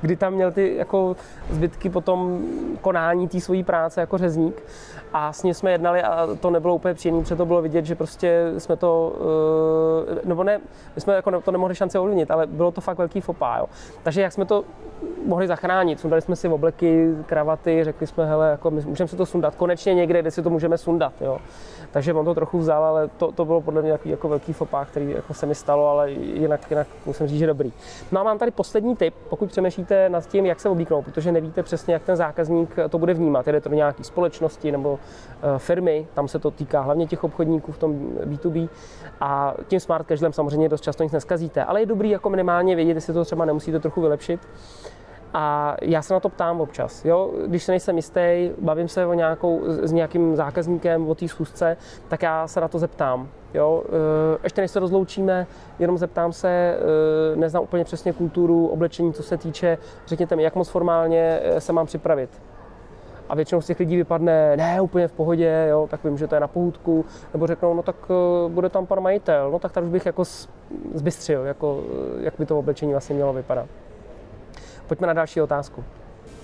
kdy 0.00 0.16
tam 0.16 0.32
měl 0.32 0.52
ty 0.52 0.76
jako 0.76 1.16
zbytky 1.50 1.90
potom 1.90 2.46
konání 2.80 3.28
té 3.28 3.40
své 3.40 3.62
práce 3.62 4.00
jako 4.00 4.18
řezník. 4.18 4.62
A 5.12 5.32
s 5.32 5.42
ním 5.42 5.54
jsme 5.54 5.72
jednali 5.72 6.02
a 6.02 6.28
to 6.40 6.50
nebylo 6.50 6.74
úplně 6.74 6.94
příjemné, 6.94 7.22
protože 7.22 7.36
to 7.36 7.46
bylo 7.46 7.62
vidět, 7.62 7.84
že 7.84 7.94
prostě 7.94 8.52
jsme 8.58 8.76
to, 8.76 9.16
eh, 10.12 10.20
nebo 10.24 10.44
ne, 10.44 10.60
my 10.94 11.00
jsme 11.00 11.14
jako 11.14 11.30
to 11.40 11.50
nemohli 11.50 11.74
šance 11.74 11.98
ovlivnit, 11.98 12.30
ale 12.30 12.46
bylo 12.46 12.70
to 12.70 12.80
fakt 12.80 12.98
velký 12.98 13.20
fopá. 13.20 13.58
Jo. 13.58 13.66
Takže 14.02 14.22
jak 14.22 14.32
jsme 14.32 14.44
to 14.44 14.64
mohli 15.26 15.48
zachránit, 15.48 16.00
sundali 16.00 16.22
jsme 16.22 16.36
si 16.36 16.48
obleky, 16.48 17.14
kravaty, 17.26 17.84
řekli 17.84 18.06
jsme, 18.06 18.26
hele, 18.26 18.50
jako 18.50 18.70
můžeme 18.70 19.08
si 19.08 19.16
to 19.16 19.26
sundat 19.26 19.54
konečně 19.54 19.94
někde, 19.94 20.20
kde 20.20 20.30
si 20.30 20.42
to 20.42 20.50
můžeme 20.50 20.78
sundat. 20.78 21.12
Jo. 21.20 21.38
Takže 21.90 22.14
on 22.14 22.24
to 22.24 22.34
trochu 22.34 22.58
vzal, 22.58 22.84
ale 22.84 23.08
to, 23.08 23.32
to 23.32 23.44
bylo 23.44 23.60
podle 23.60 23.82
mě 23.82 23.92
takový 23.92 24.10
jako 24.10 24.28
velký 24.28 24.52
fopá, 24.52 24.84
který 24.84 25.10
jako 25.10 25.34
se 25.34 25.46
mi 25.46 25.54
stalo, 25.54 25.88
ale 25.88 26.10
jinak, 26.10 26.70
jinak 26.70 26.86
musím 27.06 27.26
říct, 27.26 27.38
že 27.38 27.46
dobrý. 27.46 27.72
No 28.12 28.20
a 28.20 28.24
mám 28.24 28.38
tady 28.38 28.50
poslední 28.50 28.96
tip, 28.96 29.14
pokud 29.28 29.48
přemýšlíte 29.48 30.08
nad 30.08 30.26
tím, 30.26 30.46
jak 30.46 30.60
se 30.60 30.68
oblíknout, 30.68 31.04
protože 31.04 31.32
nevíte 31.32 31.62
přesně, 31.62 31.94
jak 31.94 32.02
ten 32.02 32.16
zákazník 32.16 32.76
to 32.90 32.98
bude 32.98 33.14
vnímat. 33.14 33.46
Je 33.46 33.60
to 33.60 33.68
do 33.68 33.74
nějaké 33.74 34.04
společnosti 34.04 34.72
nebo 34.72 34.92
uh, 34.92 34.98
firmy, 35.58 36.06
tam 36.14 36.28
se 36.28 36.38
to 36.38 36.50
týká 36.50 36.80
hlavně 36.80 37.06
těch 37.06 37.24
obchodníků 37.24 37.72
v 37.72 37.78
tom 37.78 37.92
B2B. 38.24 38.68
A 39.20 39.54
tím 39.66 39.80
smart 39.80 40.06
casualem 40.08 40.32
samozřejmě 40.32 40.68
dost 40.68 40.80
často 40.80 41.02
nic 41.12 41.14
neskazíte, 41.14 41.64
ale 41.64 41.80
je 41.80 41.86
dobrý 41.86 42.10
jako 42.10 42.30
minimálně 42.30 42.76
vědět, 42.76 42.94
jestli 42.94 43.12
to 43.14 43.24
třeba 43.24 43.44
nemusíte 43.44 43.80
trochu 43.80 44.00
vylepšit. 44.00 44.40
A 45.34 45.76
já 45.82 46.02
se 46.02 46.14
na 46.14 46.20
to 46.20 46.28
ptám 46.28 46.60
občas. 46.60 47.04
Jo? 47.04 47.30
Když 47.46 47.62
se 47.62 47.72
nejsem 47.72 47.96
jistý, 47.96 48.50
bavím 48.58 48.88
se 48.88 49.06
o 49.06 49.14
nějakou, 49.14 49.62
s 49.66 49.92
nějakým 49.92 50.36
zákazníkem 50.36 51.08
o 51.08 51.14
té 51.14 51.28
schůzce, 51.28 51.76
tak 52.08 52.22
já 52.22 52.46
se 52.46 52.60
na 52.60 52.68
to 52.68 52.78
zeptám. 52.78 53.28
Jo? 53.54 53.82
E, 53.86 54.38
ještě 54.42 54.60
než 54.60 54.70
se 54.70 54.80
rozloučíme, 54.80 55.46
jenom 55.78 55.98
zeptám 55.98 56.32
se, 56.32 56.48
e, 56.48 57.36
neznám 57.36 57.62
úplně 57.62 57.84
přesně 57.84 58.12
kulturu, 58.12 58.66
oblečení, 58.66 59.12
co 59.12 59.22
se 59.22 59.36
týče, 59.36 59.78
řekněte 60.06 60.36
mi, 60.36 60.42
jak 60.42 60.54
moc 60.54 60.68
formálně 60.68 61.40
e, 61.42 61.60
se 61.60 61.72
mám 61.72 61.86
připravit. 61.86 62.30
A 63.28 63.34
většinou 63.34 63.60
z 63.60 63.66
těch 63.66 63.78
lidí 63.78 63.96
vypadne, 63.96 64.56
ne, 64.56 64.80
úplně 64.80 65.08
v 65.08 65.12
pohodě, 65.12 65.66
jo, 65.70 65.88
tak 65.90 66.04
vím, 66.04 66.18
že 66.18 66.26
to 66.26 66.34
je 66.34 66.40
na 66.40 66.48
pohůdku, 66.48 67.04
nebo 67.32 67.46
řeknou, 67.46 67.74
no 67.74 67.82
tak 67.82 67.96
bude 68.48 68.68
tam 68.68 68.86
pan 68.86 69.00
majitel, 69.00 69.50
no 69.50 69.58
tak 69.58 69.72
tady 69.72 69.86
bych 69.86 70.06
jako 70.06 70.24
zbystřil, 70.94 71.44
jako, 71.44 71.82
jak 72.20 72.34
by 72.38 72.46
to 72.46 72.58
oblečení 72.58 72.92
vlastně 72.92 73.14
mělo 73.14 73.32
vypadat. 73.32 73.66
Pojďme 74.86 75.06
na 75.06 75.12
další 75.12 75.40
otázku. 75.40 75.84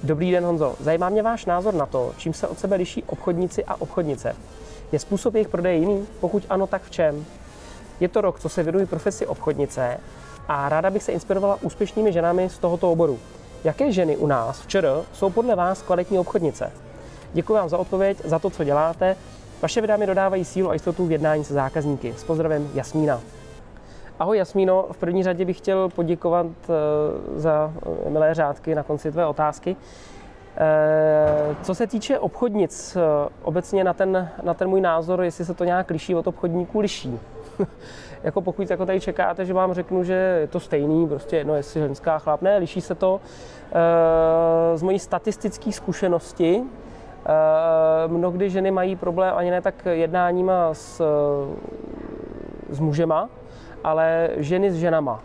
Dobrý 0.02 0.30
den, 0.30 0.44
Honzo. 0.44 0.74
Zajímá 0.80 1.08
mě 1.08 1.22
váš 1.22 1.46
názor 1.46 1.74
na 1.74 1.86
to, 1.86 2.12
čím 2.16 2.32
se 2.32 2.48
od 2.48 2.58
sebe 2.58 2.76
liší 2.76 3.04
obchodníci 3.06 3.64
a 3.64 3.80
obchodnice. 3.80 4.36
Je 4.92 4.98
způsob 4.98 5.34
jejich 5.34 5.48
prodeje 5.48 5.76
jiný? 5.76 6.06
Pokud 6.20 6.46
ano, 6.50 6.66
tak 6.66 6.82
v 6.82 6.90
čem? 6.90 7.24
Je 8.00 8.08
to 8.08 8.20
rok, 8.20 8.40
co 8.40 8.48
se 8.48 8.62
věnuji 8.62 8.86
profesi 8.86 9.26
obchodnice 9.26 10.00
a 10.48 10.68
ráda 10.68 10.90
bych 10.90 11.02
se 11.02 11.12
inspirovala 11.12 11.58
úspěšnými 11.62 12.12
ženami 12.12 12.48
z 12.48 12.58
tohoto 12.58 12.92
oboru. 12.92 13.18
Jaké 13.64 13.92
ženy 13.92 14.16
u 14.16 14.26
nás 14.26 14.60
v 14.60 14.66
ČR 14.66 14.88
jsou 15.12 15.30
podle 15.30 15.56
vás 15.56 15.82
kvalitní 15.82 16.18
obchodnice? 16.18 16.72
Děkuji 17.32 17.52
vám 17.52 17.68
za 17.68 17.78
odpověď, 17.78 18.18
za 18.24 18.38
to, 18.38 18.50
co 18.50 18.64
děláte. 18.64 19.16
Vaše 19.62 19.80
videa 19.80 19.96
mi 19.96 20.06
dodávají 20.06 20.44
sílu 20.44 20.70
a 20.70 20.72
jistotu 20.72 21.06
v 21.06 21.12
jednání 21.12 21.44
se 21.44 21.54
zákazníky. 21.54 22.14
S 22.16 22.24
pozdravem 22.24 22.70
Jasmína. 22.74 23.20
Ahoj 24.18 24.38
Jasmíno, 24.38 24.86
v 24.92 24.96
první 24.96 25.22
řadě 25.22 25.44
bych 25.44 25.58
chtěl 25.58 25.88
poděkovat 25.88 26.46
eh, 26.46 26.72
za 27.40 27.72
eh, 28.06 28.10
milé 28.10 28.34
řádky 28.34 28.74
na 28.74 28.82
konci 28.82 29.12
tvé 29.12 29.26
otázky. 29.26 29.76
Eh, 30.56 31.56
co 31.62 31.74
se 31.74 31.86
týče 31.86 32.18
obchodnic, 32.18 32.96
obecně 33.42 33.84
na 33.84 33.92
ten, 33.92 34.30
na 34.42 34.54
ten 34.54 34.68
můj 34.68 34.80
názor, 34.80 35.22
jestli 35.22 35.44
se 35.44 35.54
to 35.54 35.64
nějak 35.64 35.90
liší 35.90 36.14
od 36.14 36.26
obchodníků, 36.26 36.80
liší. 36.80 37.18
jako 38.22 38.40
pokud 38.40 38.70
jako 38.70 38.86
tady 38.86 39.00
čekáte, 39.00 39.44
že 39.44 39.54
vám 39.54 39.74
řeknu, 39.74 40.04
že 40.04 40.12
je 40.12 40.46
to 40.46 40.60
stejný, 40.60 41.08
prostě 41.08 41.36
jedno, 41.36 41.54
jestli 41.54 41.80
ženská 41.80 42.18
chlap, 42.18 42.42
ne, 42.42 42.58
liší 42.58 42.80
se 42.80 42.94
to. 42.94 43.20
Z 44.74 44.82
mojí 44.82 44.98
statistické 44.98 45.72
zkušenosti 45.72 46.62
mnohdy 48.06 48.50
ženy 48.50 48.70
mají 48.70 48.96
problém 48.96 49.34
ani 49.36 49.50
ne 49.50 49.62
tak 49.62 49.86
jednáníma 49.90 50.74
s, 50.74 51.02
s 52.70 52.80
mužema, 52.80 53.28
ale 53.84 54.30
ženy 54.36 54.70
s 54.70 54.74
ženama. 54.74 55.20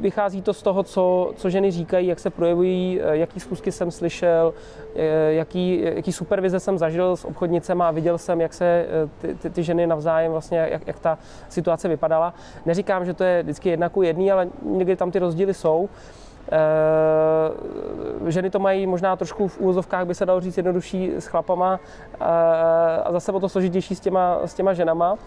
Vychází 0.00 0.42
to 0.42 0.54
z 0.54 0.62
toho, 0.62 0.82
co, 0.82 1.32
co 1.36 1.50
ženy 1.50 1.70
říkají, 1.70 2.06
jak 2.06 2.18
se 2.18 2.30
projevují, 2.30 3.00
jaký 3.10 3.40
zkusky 3.40 3.72
jsem 3.72 3.90
slyšel, 3.90 4.54
jaký, 5.28 5.80
jaký 5.82 6.12
supervize 6.12 6.60
jsem 6.60 6.78
zažil 6.78 7.16
s 7.16 7.24
obchodnicema 7.24 7.88
a 7.88 7.90
viděl 7.90 8.18
jsem, 8.18 8.40
jak 8.40 8.54
se 8.54 8.64
eh, 8.64 9.08
ty, 9.20 9.34
ty, 9.34 9.50
ty 9.50 9.62
ženy 9.62 9.86
navzájem 9.86 10.32
vlastně, 10.32 10.58
jak, 10.58 10.86
jak 10.86 10.98
ta 10.98 11.18
situace 11.48 11.88
vypadala. 11.88 12.34
Neříkám, 12.66 13.04
že 13.04 13.14
to 13.14 13.24
je 13.24 13.42
vždycky 13.42 13.68
jedna 13.68 13.90
jedný, 14.02 14.32
ale 14.32 14.48
někdy 14.62 14.96
tam 14.96 15.10
ty 15.10 15.18
rozdíly 15.18 15.54
jsou. 15.54 15.88
Ženy 18.30 18.50
to 18.50 18.58
mají 18.58 18.86
možná 18.86 19.16
trošku 19.16 19.48
v 19.48 19.58
úvozovkách, 19.58 20.06
by 20.06 20.14
se 20.14 20.26
dalo 20.26 20.40
říct, 20.40 20.56
jednodušší 20.56 21.12
s 21.16 21.26
chlapama 21.26 21.80
a 23.04 23.12
zase 23.12 23.32
o 23.32 23.40
to 23.40 23.48
složitější 23.48 23.94
s 23.94 24.00
těma, 24.00 24.38
s 24.44 24.54
těma 24.54 24.72
ženama 24.72 25.18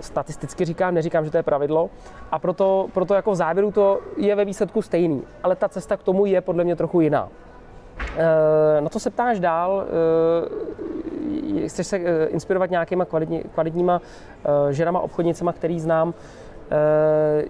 statisticky 0.00 0.64
říkám, 0.64 0.94
neříkám, 0.94 1.24
že 1.24 1.30
to 1.30 1.36
je 1.36 1.42
pravidlo. 1.42 1.90
A 2.30 2.38
proto, 2.38 2.88
proto 2.94 3.14
jako 3.14 3.30
v 3.30 3.34
závěru 3.34 3.70
to 3.70 4.00
je 4.16 4.34
ve 4.34 4.44
výsledku 4.44 4.82
stejný. 4.82 5.22
Ale 5.42 5.56
ta 5.56 5.68
cesta 5.68 5.96
k 5.96 6.02
tomu 6.02 6.26
je 6.26 6.40
podle 6.40 6.64
mě 6.64 6.76
trochu 6.76 7.00
jiná. 7.00 7.28
E, 8.16 8.80
na 8.80 8.88
to 8.88 9.00
se 9.00 9.10
ptáš 9.10 9.40
dál, 9.40 9.84
e, 11.64 11.68
chceš 11.68 11.86
se 11.86 11.96
e, 11.96 12.26
inspirovat 12.26 12.70
nějakýma 12.70 13.04
kvalitní, 13.04 13.42
kvalitníma 13.54 14.00
ženama, 14.70 15.00
obchodnicema, 15.00 15.52
který 15.52 15.80
znám. 15.80 16.14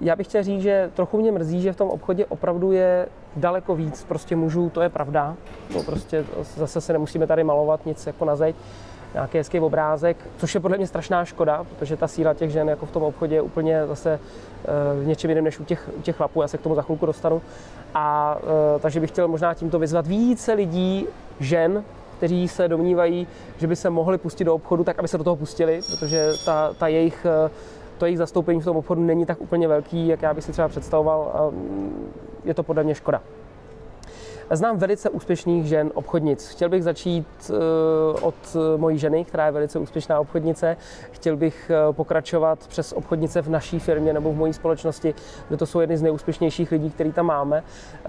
Já 0.01 0.17
bych 0.17 0.27
chtěl 0.27 0.43
říct, 0.43 0.63
že 0.63 0.91
trochu 0.95 1.19
mě 1.19 1.33
mrzí, 1.33 1.63
že 1.63 1.73
v 1.73 1.77
tom 1.77 1.89
obchodě 1.89 2.27
opravdu 2.27 2.73
je 2.73 3.09
daleko 3.37 3.75
víc 3.75 4.05
prostě 4.05 4.37
mužů, 4.37 4.71
to 4.71 4.81
je 4.81 4.89
pravda. 4.89 5.37
To 5.73 5.83
prostě 5.83 6.25
zase 6.57 6.81
se 6.81 6.93
nemusíme 6.93 7.27
tady 7.27 7.45
malovat 7.45 7.87
nic 7.87 8.07
jako 8.07 8.25
na 8.25 8.37
zeď 8.37 8.57
nějaký 9.15 9.39
hezký 9.39 9.61
obrázek, 9.61 10.17
což 10.37 10.55
je 10.55 10.61
podle 10.61 10.77
mě 10.77 10.87
strašná 10.87 11.25
škoda, 11.25 11.65
protože 11.65 11.97
ta 11.97 12.09
síla 12.09 12.35
těch 12.35 12.51
žen 12.51 12.69
jako 12.69 12.87
v 12.87 12.91
tom 12.91 13.03
obchodě 13.03 13.35
je 13.35 13.43
úplně 13.43 13.87
zase 13.87 14.21
v 14.65 15.03
eh, 15.03 15.05
něčem 15.05 15.31
jiném 15.31 15.45
než 15.45 15.61
u 15.61 15.65
těch, 15.65 15.91
u 15.99 16.03
těch 16.03 16.17
chlapů, 16.17 16.43
já 16.43 16.49
se 16.49 16.59
k 16.59 16.61
tomu 16.61 16.75
za 16.75 16.83
chvilku 16.83 17.07
dostanu. 17.07 17.43
A 17.95 18.39
eh, 18.43 18.79
takže 18.79 19.01
bych 19.01 19.11
chtěl 19.11 19.29
možná 19.29 19.55
tímto 19.55 19.79
vyzvat 19.79 20.07
více 20.07 20.53
lidí, 20.53 21.07
žen, 21.41 21.85
kteří 22.17 22.49
se 22.49 22.69
domnívají, 22.69 23.27
že 23.59 23.67
by 23.67 23.77
se 23.77 23.91
mohli 23.91 24.19
pustit 24.19 24.45
do 24.45 24.55
obchodu, 24.55 24.85
tak 24.85 24.99
aby 24.99 25.09
se 25.09 25.19
do 25.19 25.25
toho 25.25 25.37
pustili, 25.37 25.81
protože 25.91 26.33
ta, 26.45 26.75
ta 26.79 26.89
jejich, 26.89 27.27
eh, 27.47 27.51
to 27.99 28.07
jejich 28.07 28.19
zastoupení 28.19 28.61
v 28.61 28.65
tom 28.65 28.77
obchodu 28.77 29.03
není 29.03 29.27
tak 29.27 29.41
úplně 29.41 29.69
velký, 29.69 30.09
jak 30.09 30.23
já 30.23 30.35
bych 30.35 30.45
si 30.45 30.53
třeba 30.53 30.69
představoval 30.69 31.31
a 31.35 31.51
mm, 31.51 32.13
je 32.45 32.55
to 32.55 32.63
podle 32.63 32.85
mě 32.85 32.95
škoda. 32.95 33.23
Znám 34.51 34.79
velice 34.79 35.11
úspěšných 35.11 35.67
žen 35.67 35.91
obchodnic. 35.95 36.49
Chtěl 36.49 36.69
bych 36.69 36.85
začít 36.85 37.27
eh, 37.51 38.21
od 38.21 38.57
mojí 38.77 38.99
ženy, 38.99 39.25
která 39.25 39.47
je 39.47 39.53
velice 39.53 39.79
úspěšná 39.79 40.21
obchodnice. 40.21 40.77
Chtěl 41.11 41.37
bych 41.37 41.71
eh, 41.71 41.93
pokračovat 41.93 42.67
přes 42.69 42.93
obchodnice 42.93 43.43
v 43.43 43.49
naší 43.49 43.79
firmě 43.79 44.13
nebo 44.13 44.33
v 44.33 44.37
mojí 44.37 44.53
společnosti, 44.53 45.15
kde 45.49 45.57
to 45.57 45.67
jsou 45.67 45.81
jedny 45.81 45.97
z 45.97 46.03
nejúspěšnějších 46.03 46.73
lidí, 46.73 46.91
který 46.91 47.13
tam 47.13 47.27
máme. 47.27 47.63
Eh, 48.05 48.09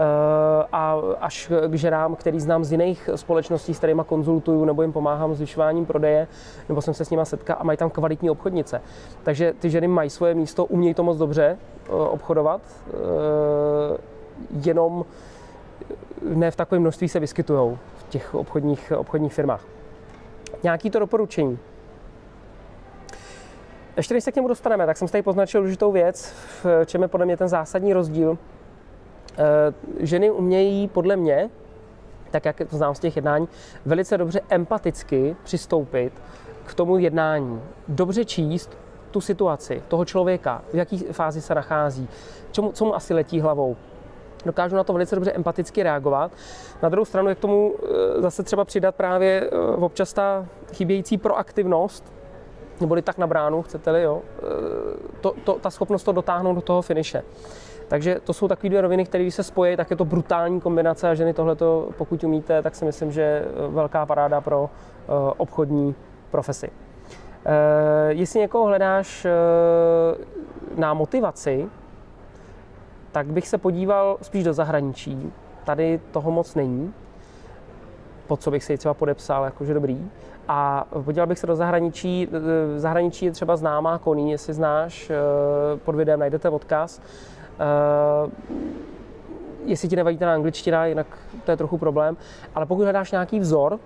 a 0.72 1.02
až 1.20 1.52
k 1.68 1.74
ženám, 1.74 2.16
který 2.16 2.40
znám 2.40 2.64
z 2.64 2.72
jiných 2.72 3.10
společností, 3.16 3.74
s 3.74 3.78
kterými 3.78 4.02
konzultuju 4.06 4.66
nebo 4.66 4.82
jim 4.82 4.94
pomáhám 4.94 5.36
zvyšováním 5.36 5.86
prodeje, 5.86 6.28
nebo 6.70 6.82
jsem 6.82 6.94
se 6.94 7.06
s 7.06 7.10
nimi 7.10 7.26
setkal 7.26 7.58
a 7.60 7.64
mají 7.64 7.78
tam 7.78 7.90
kvalitní 7.90 8.30
obchodnice. 8.30 8.82
Takže 9.24 9.54
ty 9.60 9.70
ženy 9.70 9.88
mají 9.88 10.10
svoje 10.10 10.36
místo, 10.36 10.66
umějí 10.66 10.94
to 10.94 11.04
moc 11.04 11.18
dobře 11.18 11.58
obchodovat, 11.90 12.62
jenom 14.66 15.06
ne 16.22 16.52
v 16.52 16.56
takovém 16.56 16.82
množství 16.82 17.10
se 17.10 17.20
vyskytují 17.20 17.78
v 17.98 18.10
těch 18.10 18.36
obchodních, 18.36 18.94
obchodních 18.98 19.34
firmách. 19.34 19.66
Nějaký 20.64 20.90
to 20.90 21.00
doporučení. 21.00 21.60
Ještě 23.98 24.14
než 24.14 24.24
se 24.24 24.32
k 24.32 24.36
němu 24.36 24.48
dostaneme, 24.48 24.86
tak 24.86 24.98
jsem 24.98 25.08
si 25.08 25.12
tady 25.12 25.22
poznačil 25.22 25.62
důležitou 25.62 25.92
věc, 25.92 26.34
v 26.64 26.86
čem 26.86 27.02
je 27.02 27.08
podle 27.08 27.26
mě 27.26 27.38
ten 27.38 27.48
zásadní 27.48 27.94
rozdíl. 27.94 28.38
Eh, 29.38 29.74
ženy 30.00 30.32
umějí 30.32 30.88
podle 30.88 31.16
mě, 31.16 31.50
tak 32.32 32.46
jak 32.46 32.62
to 32.70 32.78
znám 32.78 32.96
z 32.96 33.00
těch 33.00 33.16
jednání, 33.16 33.48
velice 33.86 34.18
dobře 34.18 34.42
empaticky 34.50 35.36
přistoupit 35.44 36.14
k 36.66 36.74
tomu 36.74 36.98
jednání. 36.98 37.62
Dobře 37.88 38.26
číst 38.26 38.78
tu 39.12 39.22
situaci 39.22 39.84
toho 39.88 40.06
člověka, 40.06 40.62
v 40.72 40.76
jaký 40.76 40.98
fázi 40.98 41.42
se 41.42 41.56
nachází, 41.56 42.10
čemu, 42.52 42.72
co 42.72 42.86
mu 42.86 42.96
asi 42.96 43.14
letí 43.14 43.40
hlavou, 43.40 43.76
dokážu 44.46 44.76
na 44.76 44.84
to 44.84 44.94
velice 44.94 45.16
dobře 45.16 45.32
empaticky 45.32 45.84
reagovat. 45.84 46.32
Na 46.84 46.90
druhou 46.90 47.06
stranu 47.06 47.30
je 47.30 47.36
k 47.36 47.40
tomu 47.40 47.76
eh, 47.84 48.22
zase 48.22 48.44
třeba 48.44 48.66
přidat 48.66 48.96
právě 48.96 49.50
eh, 49.52 49.58
občas 49.76 50.14
ta 50.14 50.46
chybějící 50.74 51.18
proaktivnost, 51.18 52.14
neboli 52.82 53.02
tak 53.02 53.18
na 53.18 53.28
bránu, 53.28 53.62
chcete-li, 53.62 54.02
jo, 54.02 54.22
eh, 54.38 54.42
to, 55.22 55.34
to, 55.44 55.54
ta 55.54 55.70
schopnost 55.70 56.04
to 56.04 56.12
dotáhnout 56.12 56.54
do 56.54 56.62
toho 56.62 56.82
finiše. 56.82 57.24
Takže 57.88 58.20
to 58.24 58.34
jsou 58.34 58.48
takové 58.48 58.70
dvě 58.70 58.82
roviny, 58.82 59.06
které 59.06 59.32
se 59.32 59.44
spojí, 59.44 59.78
tak 59.78 59.90
je 59.90 59.96
to 59.96 60.06
brutální 60.06 60.62
kombinace 60.62 61.10
a 61.10 61.14
ženy 61.14 61.34
tohleto, 61.34 61.90
pokud 61.98 62.24
umíte, 62.24 62.62
tak 62.62 62.76
si 62.76 62.86
myslím, 62.86 63.12
že 63.12 63.46
velká 63.68 64.06
paráda 64.06 64.42
pro 64.42 64.70
obchodní 65.38 65.96
profesi. 66.32 66.70
Jestli 68.10 68.40
někoho 68.40 68.66
hledáš 68.66 69.28
na 70.76 70.94
motivaci, 70.94 71.70
tak 73.12 73.28
bych 73.28 73.48
se 73.48 73.58
podíval 73.58 74.18
spíš 74.22 74.44
do 74.44 74.54
zahraničí. 74.54 75.34
Tady 75.64 76.00
toho 76.12 76.32
moc 76.32 76.56
není, 76.56 76.94
pod 78.28 78.42
co 78.42 78.52
bych 78.52 78.64
si 78.64 78.78
třeba 78.78 78.94
podepsal, 78.94 79.44
jakože 79.44 79.74
dobrý. 79.74 80.10
A 80.48 80.86
podíval 81.04 81.28
bych 81.28 81.40
se 81.40 81.48
do 81.48 81.56
zahraničí. 81.56 82.28
Zahraničí 82.76 83.26
je 83.26 83.32
třeba 83.32 83.58
známá 83.58 83.98
koní, 83.98 84.32
jestli 84.32 84.54
znáš, 84.54 85.10
eh, 85.10 85.16
pod 85.78 85.96
videem 85.96 86.20
najdete 86.20 86.50
odkaz. 86.50 87.02
Eh, 87.60 88.32
jestli 89.66 89.88
ti 89.88 89.96
nevadí 89.96 90.18
ta 90.18 90.34
angličtina, 90.34 90.86
jinak 90.86 91.08
to 91.46 91.52
je 91.52 91.58
trochu 91.58 91.78
problém. 91.78 92.18
Ale 92.56 92.66
pokud 92.66 92.84
hledáš 92.84 93.12
nějaký 93.12 93.40
vzor, 93.40 93.80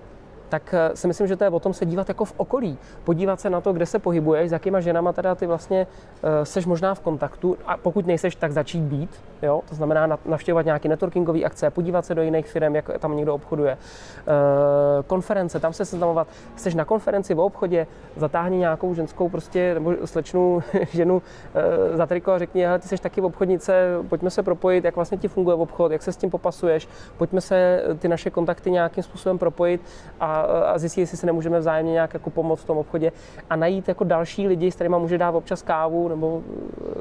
tak 0.53 0.73
eh, 0.73 0.95
si 0.95 1.07
myslím, 1.07 1.27
že 1.27 1.35
to 1.35 1.43
je 1.43 1.49
o 1.49 1.59
tom 1.59 1.73
se 1.73 1.85
dívat 1.85 2.07
jako 2.09 2.25
v 2.25 2.33
okolí. 2.37 2.77
Podívat 3.03 3.41
se 3.41 3.49
na 3.49 3.61
to, 3.61 3.73
kde 3.73 3.85
se 3.85 3.99
pohybuješ, 3.99 4.49
s 4.49 4.51
jakýma 4.51 4.79
ženama 4.79 5.13
teda 5.13 5.35
ty 5.35 5.47
vlastně 5.47 5.87
uh, 5.87 6.29
seš 6.43 6.65
možná 6.65 6.95
v 6.95 6.99
kontaktu 6.99 7.57
a 7.65 7.77
pokud 7.77 8.05
nejseš, 8.05 8.35
tak 8.35 8.51
začít 8.51 8.81
být. 8.81 9.09
Jo? 9.41 9.61
To 9.69 9.75
znamená 9.75 10.19
navštěvovat 10.25 10.65
nějaké 10.65 10.89
networkingové 10.89 11.43
akce, 11.43 11.69
podívat 11.69 12.05
se 12.05 12.15
do 12.15 12.21
jiných 12.21 12.47
firm, 12.47 12.75
jak 12.75 12.89
tam 12.99 13.17
někdo 13.17 13.35
obchoduje. 13.35 13.77
Uh, 13.77 15.03
konference, 15.07 15.59
tam 15.59 15.73
se 15.73 15.85
seznamovat. 15.85 16.27
Jsi 16.55 16.75
na 16.75 16.85
konferenci 16.85 17.33
v 17.33 17.39
obchodě, 17.39 17.87
zatáhni 18.15 18.57
nějakou 18.57 18.93
ženskou 18.93 19.29
prostě, 19.29 19.73
nebo 19.73 19.93
slečnu 20.05 20.63
ženu 20.91 21.15
uh, 21.15 21.97
za 21.97 22.05
triko 22.05 22.31
a 22.31 22.39
řekni, 22.39 22.65
hele, 22.65 22.79
ty 22.79 22.87
jsi 22.87 22.97
taky 22.97 23.21
v 23.21 23.25
obchodnice, 23.25 23.73
pojďme 24.09 24.29
se 24.29 24.43
propojit, 24.43 24.85
jak 24.85 24.95
vlastně 24.95 25.17
ti 25.17 25.27
funguje 25.27 25.55
obchod, 25.55 25.91
jak 25.91 26.01
se 26.01 26.11
s 26.11 26.17
tím 26.17 26.29
popasuješ, 26.29 26.87
pojďme 27.17 27.41
se 27.41 27.83
ty 27.99 28.07
naše 28.07 28.29
kontakty 28.29 28.71
nějakým 28.71 29.03
způsobem 29.03 29.37
propojit 29.37 29.81
a 30.19 30.42
a 30.43 30.77
zjistit, 30.77 31.01
jestli 31.01 31.17
se 31.17 31.25
nemůžeme 31.25 31.59
vzájemně 31.59 31.91
nějak 31.91 32.13
jako 32.13 32.29
pomoct 32.29 32.61
v 32.61 32.65
tom 32.65 32.77
obchodě 32.77 33.11
a 33.49 33.55
najít 33.55 33.87
jako 33.87 34.03
další 34.03 34.47
lidi, 34.47 34.71
s 34.71 34.75
kterými 34.75 34.95
může 34.99 35.17
dát 35.17 35.35
občas 35.35 35.61
kávu 35.61 36.07
nebo 36.07 36.41
e, 36.41 36.93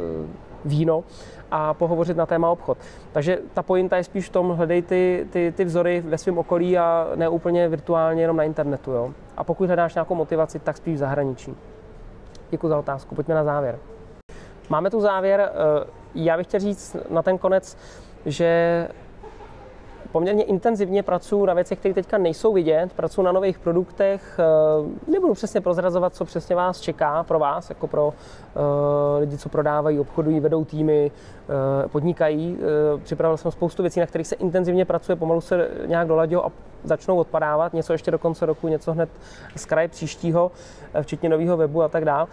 víno 0.65 1.05
a 1.51 1.75
pohovořit 1.75 2.17
na 2.17 2.27
téma 2.27 2.51
obchod. 2.51 2.79
Takže 3.13 3.39
ta 3.55 3.63
pointa 3.63 3.97
je 3.97 4.05
spíš 4.05 4.27
v 4.29 4.33
tom, 4.33 4.51
hledej 4.51 4.83
ty, 4.83 5.27
ty, 5.31 5.53
ty 5.57 5.65
vzory 5.65 6.01
ve 6.01 6.19
svém 6.19 6.39
okolí 6.39 6.79
a 6.79 7.09
ne 7.15 7.29
úplně 7.29 7.69
virtuálně 7.69 8.23
jenom 8.23 8.37
na 8.37 8.45
internetu. 8.45 8.91
Jo? 8.91 9.11
A 9.37 9.45
pokud 9.45 9.67
hledáš 9.67 9.95
nějakou 9.95 10.15
motivaci, 10.15 10.59
tak 10.59 10.77
spíš 10.77 10.95
v 10.95 10.99
zahraničí. 10.99 11.55
Děkuji 12.51 12.69
za 12.69 12.79
otázku. 12.79 13.15
Pojďme 13.15 13.35
na 13.35 13.45
závěr. 13.45 13.79
Máme 14.69 14.91
tu 14.91 15.01
závěr. 15.01 15.41
E, 15.41 15.51
já 16.15 16.37
bych 16.37 16.47
chtěl 16.47 16.61
říct 16.61 16.97
na 17.11 17.23
ten 17.23 17.39
konec, 17.39 17.77
že 18.27 18.89
poměrně 20.13 20.45
intenzivně 20.45 21.03
pracuji 21.03 21.47
na 21.47 21.55
věcech, 21.55 21.79
které 21.79 21.95
teďka 21.95 22.19
nejsou 22.19 22.53
vidět, 22.53 22.93
pracuji 22.93 23.23
na 23.23 23.33
nových 23.33 23.59
produktech, 23.59 24.39
eh, 24.39 25.11
nebudu 25.11 25.35
přesně 25.35 25.61
prozrazovat, 25.61 26.15
co 26.15 26.25
přesně 26.25 26.57
vás 26.57 26.81
čeká 26.81 27.23
pro 27.23 27.39
vás, 27.39 27.69
jako 27.69 27.87
pro 27.87 28.07
uh, 28.07 28.13
lidi, 29.21 29.39
co 29.39 29.49
prodávají, 29.49 30.01
obchodují, 30.01 30.41
vedou 30.41 30.65
týmy, 30.65 31.11
uh, 31.11 31.89
podnikají. 31.89 32.59
Připravil 33.03 33.37
jsem 33.37 33.51
spoustu 33.51 33.83
věcí, 33.83 34.01
na 34.01 34.07
kterých 34.07 34.27
se 34.27 34.35
intenzivně 34.35 34.85
pracuje, 34.85 35.17
pomalu 35.17 35.41
se 35.41 35.69
nějak 35.87 36.09
doladil 36.09 36.41
a 36.41 36.51
začnou 36.85 37.17
odpadávat, 37.17 37.73
něco 37.73 37.93
ještě 37.93 38.11
do 38.11 38.19
konce 38.19 38.47
roku, 38.47 38.69
něco 38.69 38.93
hned 38.93 39.09
z 39.57 39.65
kraje 39.65 39.89
příštího, 39.89 40.51
včetně 41.03 41.29
nového 41.29 41.57
webu 41.57 41.83
a 41.83 41.89
tak 41.89 42.05
dále. 42.05 42.27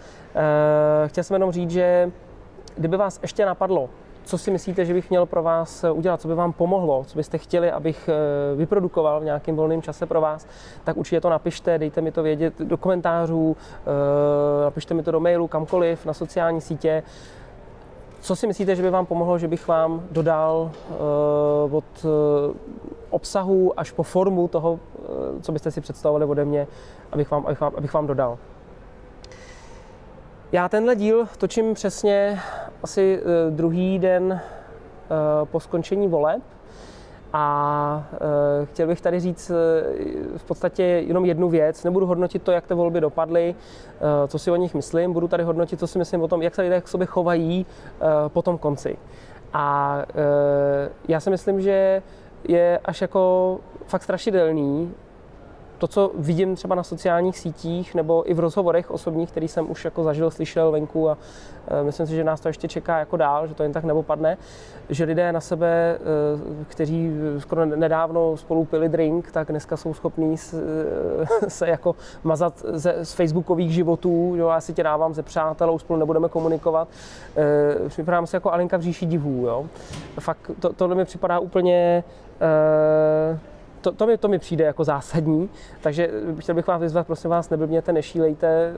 Chtěl 1.06 1.24
jsem 1.24 1.34
jenom 1.34 1.52
říct, 1.52 1.70
že 1.70 2.10
kdyby 2.76 2.96
vás 2.96 3.18
ještě 3.22 3.46
napadlo, 3.46 3.88
co 4.24 4.38
si 4.38 4.50
myslíte, 4.50 4.84
že 4.84 4.94
bych 4.94 5.10
měl 5.10 5.26
pro 5.26 5.42
vás 5.42 5.84
eh, 5.84 5.90
udělat, 5.90 6.20
co 6.20 6.28
by 6.28 6.34
vám 6.34 6.52
pomohlo, 6.52 7.04
co 7.06 7.16
byste 7.16 7.38
chtěli, 7.38 7.70
abych 7.70 8.08
eh, 8.08 8.56
vyprodukoval 8.56 9.20
v 9.20 9.24
nějakém 9.24 9.56
volném 9.56 9.82
čase 9.82 10.06
pro 10.06 10.20
vás, 10.20 10.46
tak 10.84 10.96
určitě 10.96 11.20
to 11.20 11.30
napište, 11.30 11.78
dejte 11.78 12.00
mi 12.00 12.12
to 12.12 12.22
vědět 12.22 12.58
do 12.58 12.76
komentářů, 12.76 13.56
eh, 13.56 14.64
napište 14.64 14.94
mi 14.94 15.02
to 15.02 15.10
do 15.10 15.20
mailu, 15.20 15.48
kamkoliv, 15.48 16.06
na 16.06 16.12
sociální 16.12 16.60
sítě. 16.60 17.02
Co 18.20 18.36
si 18.36 18.46
myslíte, 18.46 18.76
že 18.76 18.82
by 18.82 18.90
vám 18.90 19.06
pomohlo, 19.06 19.38
že 19.38 19.48
bych 19.48 19.68
vám 19.68 20.02
dodal 20.10 20.70
od 21.70 22.06
obsahu 23.10 23.80
až 23.80 23.90
po 23.90 24.02
formu 24.02 24.48
toho, 24.48 24.80
co 25.40 25.52
byste 25.52 25.70
si 25.70 25.80
představovali 25.80 26.24
ode 26.24 26.44
mě, 26.44 26.66
abych 27.12 27.30
vám, 27.30 27.46
abych 27.46 27.60
vám, 27.60 27.72
abych 27.76 27.94
vám 27.94 28.06
dodal? 28.06 28.38
Já 30.52 30.68
tenhle 30.68 30.96
díl 30.96 31.28
točím 31.38 31.74
přesně 31.74 32.40
asi 32.82 33.20
eh, 33.20 33.50
druhý 33.50 33.98
den 33.98 34.32
eh, 34.32 35.10
po 35.44 35.60
skončení 35.60 36.08
voleb 36.08 36.42
a 37.32 38.08
eh, 38.12 38.66
chtěl 38.66 38.86
bych 38.86 39.00
tady 39.00 39.20
říct 39.20 39.50
v 40.36 40.44
podstatě 40.44 40.82
jenom 40.82 41.24
jednu 41.24 41.48
věc. 41.48 41.84
Nebudu 41.84 42.06
hodnotit 42.06 42.42
to, 42.42 42.52
jak 42.52 42.66
ty 42.66 42.74
volby 42.74 43.00
dopadly, 43.00 43.54
co 44.28 44.38
si 44.38 44.50
o 44.50 44.56
nich 44.56 44.74
myslím, 44.74 45.12
budu 45.12 45.28
tady 45.28 45.44
hodnotit, 45.44 45.80
co 45.80 45.86
si 45.86 45.98
myslím 45.98 46.22
o 46.22 46.28
tom, 46.28 46.42
jak 46.42 46.54
se 46.54 46.62
lidé 46.62 46.80
k 46.80 46.88
sobě 46.88 47.06
chovají 47.06 47.66
po 48.28 48.42
tom 48.42 48.58
konci. 48.58 48.96
A 49.52 49.98
já 51.08 51.20
si 51.20 51.30
myslím, 51.30 51.60
že 51.60 52.02
je 52.48 52.80
až 52.84 53.00
jako 53.00 53.58
fakt 53.86 54.02
strašidelný, 54.02 54.94
to, 55.80 55.86
co 55.86 56.10
vidím 56.14 56.56
třeba 56.56 56.74
na 56.74 56.82
sociálních 56.82 57.38
sítích 57.38 57.94
nebo 57.94 58.30
i 58.30 58.34
v 58.34 58.38
rozhovorech 58.38 58.90
osobních, 58.90 59.30
který 59.30 59.48
jsem 59.48 59.70
už 59.70 59.84
jako 59.84 60.04
zažil, 60.04 60.30
slyšel 60.30 60.72
venku 60.72 61.10
a 61.10 61.18
e, 61.68 61.84
myslím 61.84 62.06
si, 62.06 62.14
že 62.14 62.24
nás 62.24 62.40
to 62.40 62.48
ještě 62.48 62.68
čeká 62.68 62.98
jako 62.98 63.16
dál, 63.16 63.46
že 63.46 63.54
to 63.54 63.62
jen 63.62 63.72
tak 63.72 63.84
neopadne, 63.84 64.36
že 64.88 65.04
lidé 65.04 65.32
na 65.32 65.40
sebe, 65.40 65.68
e, 65.70 66.64
kteří 66.64 67.10
skoro 67.38 67.66
nedávno 67.66 68.36
spolu 68.36 68.64
pili 68.64 68.88
drink, 68.88 69.30
tak 69.30 69.48
dneska 69.48 69.76
jsou 69.76 69.94
schopní 69.94 70.38
se, 70.38 70.56
se 71.48 71.68
jako 71.68 71.96
mazat 72.24 72.62
ze, 72.72 73.04
z 73.04 73.12
facebookových 73.12 73.74
životů, 73.74 74.34
jo, 74.36 74.48
já 74.48 74.60
si 74.60 74.72
tě 74.72 74.82
dávám 74.82 75.14
ze 75.14 75.22
přátel, 75.22 75.78
spolu 75.78 75.98
nebudeme 75.98 76.28
komunikovat. 76.28 76.88
E, 77.36 77.88
připadám 77.88 78.26
se 78.26 78.36
jako 78.36 78.52
Alinka 78.52 78.76
v 78.76 78.82
říši 78.82 79.06
divů, 79.06 79.46
jo. 79.46 79.66
Fakt 80.20 80.50
to, 80.60 80.72
tohle 80.72 80.96
mi 80.96 81.04
připadá 81.04 81.38
úplně 81.38 82.04
to, 83.80 83.92
to, 83.92 84.06
mi, 84.06 84.18
to 84.18 84.28
mi 84.28 84.38
přijde 84.38 84.64
jako 84.64 84.84
zásadní, 84.84 85.50
takže 85.80 86.10
chtěl 86.38 86.54
bych 86.54 86.66
vás 86.66 86.80
vyzvat, 86.80 87.06
prosím 87.06 87.30
vás, 87.30 87.50
neblbněte, 87.50 87.92
nešílejte, 87.92 88.72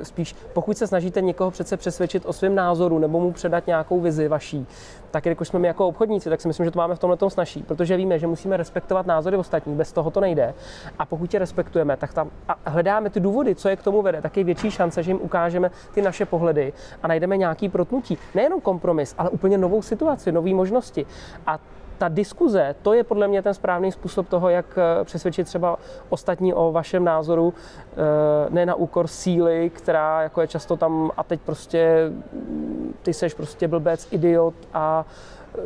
eh, 0.00 0.04
spíš 0.04 0.36
pokud 0.52 0.78
se 0.78 0.86
snažíte 0.86 1.20
někoho 1.20 1.50
přece 1.50 1.76
přesvědčit 1.76 2.26
o 2.26 2.32
svém 2.32 2.54
názoru 2.54 2.98
nebo 2.98 3.20
mu 3.20 3.32
předat 3.32 3.66
nějakou 3.66 4.00
vizi 4.00 4.28
vaší, 4.28 4.66
tak 5.10 5.26
jelikož 5.26 5.48
jsme 5.48 5.58
my 5.58 5.66
jako 5.66 5.88
obchodníci, 5.88 6.30
tak 6.30 6.40
si 6.40 6.48
myslím, 6.48 6.64
že 6.64 6.70
to 6.70 6.78
máme 6.78 6.94
v 6.94 6.98
tomhle 6.98 7.16
tom 7.16 7.30
snaží, 7.30 7.62
protože 7.62 7.96
víme, 7.96 8.18
že 8.18 8.26
musíme 8.26 8.56
respektovat 8.56 9.06
názory 9.06 9.36
ostatních, 9.36 9.76
bez 9.76 9.92
toho 9.92 10.10
to 10.10 10.20
nejde. 10.20 10.54
A 10.98 11.06
pokud 11.06 11.34
je 11.34 11.40
respektujeme, 11.40 11.96
tak 11.96 12.14
tam 12.14 12.30
a 12.48 12.56
hledáme 12.70 13.10
ty 13.10 13.20
důvody, 13.20 13.54
co 13.54 13.68
je 13.68 13.76
k 13.76 13.82
tomu 13.82 14.02
vede, 14.02 14.22
tak 14.22 14.36
je 14.36 14.44
větší 14.44 14.70
šance, 14.70 15.02
že 15.02 15.10
jim 15.10 15.20
ukážeme 15.22 15.70
ty 15.94 16.02
naše 16.02 16.26
pohledy 16.26 16.72
a 17.02 17.08
najdeme 17.08 17.36
nějaký 17.36 17.68
protnutí. 17.68 18.18
Nejenom 18.34 18.60
kompromis, 18.60 19.14
ale 19.18 19.30
úplně 19.30 19.58
novou 19.58 19.82
situaci, 19.82 20.32
nové 20.32 20.54
možnosti. 20.54 21.06
A 21.46 21.58
ta 21.98 22.08
diskuze, 22.08 22.74
to 22.82 22.92
je 22.92 23.04
podle 23.04 23.28
mě 23.28 23.42
ten 23.42 23.54
správný 23.54 23.92
způsob 23.92 24.28
toho, 24.28 24.48
jak 24.48 24.66
eh, 24.78 25.04
přesvědčit 25.04 25.44
třeba 25.44 25.78
ostatní 26.08 26.54
o 26.54 26.72
vašem 26.72 27.04
názoru, 27.04 27.54
eh, 27.92 27.96
ne 28.50 28.66
na 28.66 28.74
úkor 28.74 29.06
síly, 29.06 29.70
která 29.70 30.22
jako 30.22 30.40
je 30.40 30.48
často 30.48 30.76
tam 30.76 31.10
a 31.16 31.22
teď 31.22 31.40
prostě 31.40 32.10
mm, 32.32 32.94
ty 33.02 33.12
seš 33.12 33.34
prostě 33.34 33.68
blbec, 33.68 34.08
idiot 34.10 34.54
a 34.74 35.04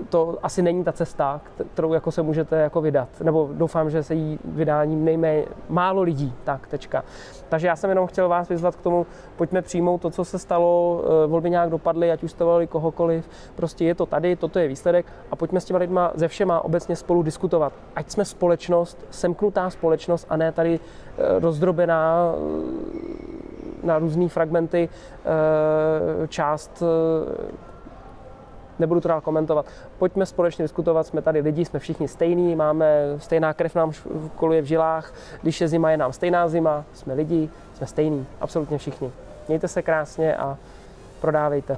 to 0.08 0.38
asi 0.42 0.62
není 0.62 0.84
ta 0.84 0.92
cesta, 0.92 1.40
kterou 1.74 1.92
jako 1.92 2.10
se 2.10 2.22
můžete 2.22 2.56
jako 2.56 2.80
vydat. 2.80 3.08
Nebo 3.22 3.50
doufám, 3.52 3.90
že 3.90 4.02
se 4.02 4.14
jí 4.14 4.38
vydání 4.44 4.96
nejméně 4.96 5.44
málo 5.68 6.02
lidí. 6.02 6.34
Tak, 6.44 6.66
tečka. 6.66 7.04
Takže 7.48 7.66
já 7.66 7.76
jsem 7.76 7.90
jenom 7.90 8.06
chtěl 8.06 8.28
vás 8.28 8.48
vyzvat 8.48 8.76
k 8.76 8.80
tomu, 8.80 9.06
pojďme 9.36 9.62
přijmout 9.62 10.00
to, 10.00 10.10
co 10.10 10.24
se 10.24 10.38
stalo, 10.38 11.04
eh, 11.04 11.26
volby 11.26 11.50
nějak 11.50 11.70
dopadly, 11.70 12.12
ať 12.12 12.22
už 12.22 12.30
jste 12.30 12.44
volili 12.44 12.66
kohokoliv, 12.66 13.28
prostě 13.54 13.84
je 13.84 13.94
to 13.94 14.06
tady, 14.06 14.36
toto 14.36 14.58
je 14.58 14.68
výsledek 14.68 15.06
a 15.30 15.36
pojďme 15.36 15.60
s 15.60 15.64
těma 15.64 15.78
lidma 15.78 16.12
ze 16.14 16.28
všema 16.28 16.64
obecně 16.64 16.96
spolu 16.96 17.22
diskutovat. 17.22 17.72
Ať 17.96 18.10
jsme 18.10 18.24
společnost, 18.24 19.06
semknutá 19.10 19.70
společnost 19.70 20.26
a 20.30 20.36
ne 20.36 20.52
tady 20.52 20.80
eh, 20.80 21.40
rozdrobená 21.40 22.32
eh, 22.34 23.86
na 23.86 23.98
různé 23.98 24.28
fragmenty 24.28 24.88
část 26.28 26.82
nebudu 28.78 29.00
to 29.00 29.08
dál 29.08 29.20
komentovat. 29.20 29.66
Pojďme 29.98 30.26
společně 30.26 30.62
diskutovat, 30.64 31.06
jsme 31.06 31.22
tady 31.22 31.40
lidi, 31.40 31.64
jsme 31.64 31.78
všichni 31.78 32.08
stejní, 32.08 32.56
máme 32.56 33.02
stejná 33.18 33.54
krev 33.54 33.74
nám 33.74 33.92
koluje 34.36 34.62
v 34.62 34.64
žilách, 34.64 35.14
když 35.42 35.60
je 35.60 35.68
zima, 35.68 35.90
je 35.90 35.96
nám 35.96 36.12
stejná 36.12 36.48
zima, 36.48 36.84
jsme 36.92 37.14
lidi, 37.14 37.50
jsme 37.74 37.86
stejní, 37.86 38.26
absolutně 38.40 38.78
všichni. 38.78 39.12
Mějte 39.48 39.68
se 39.68 39.82
krásně 39.82 40.36
a 40.36 40.56
prodávejte. 41.20 41.76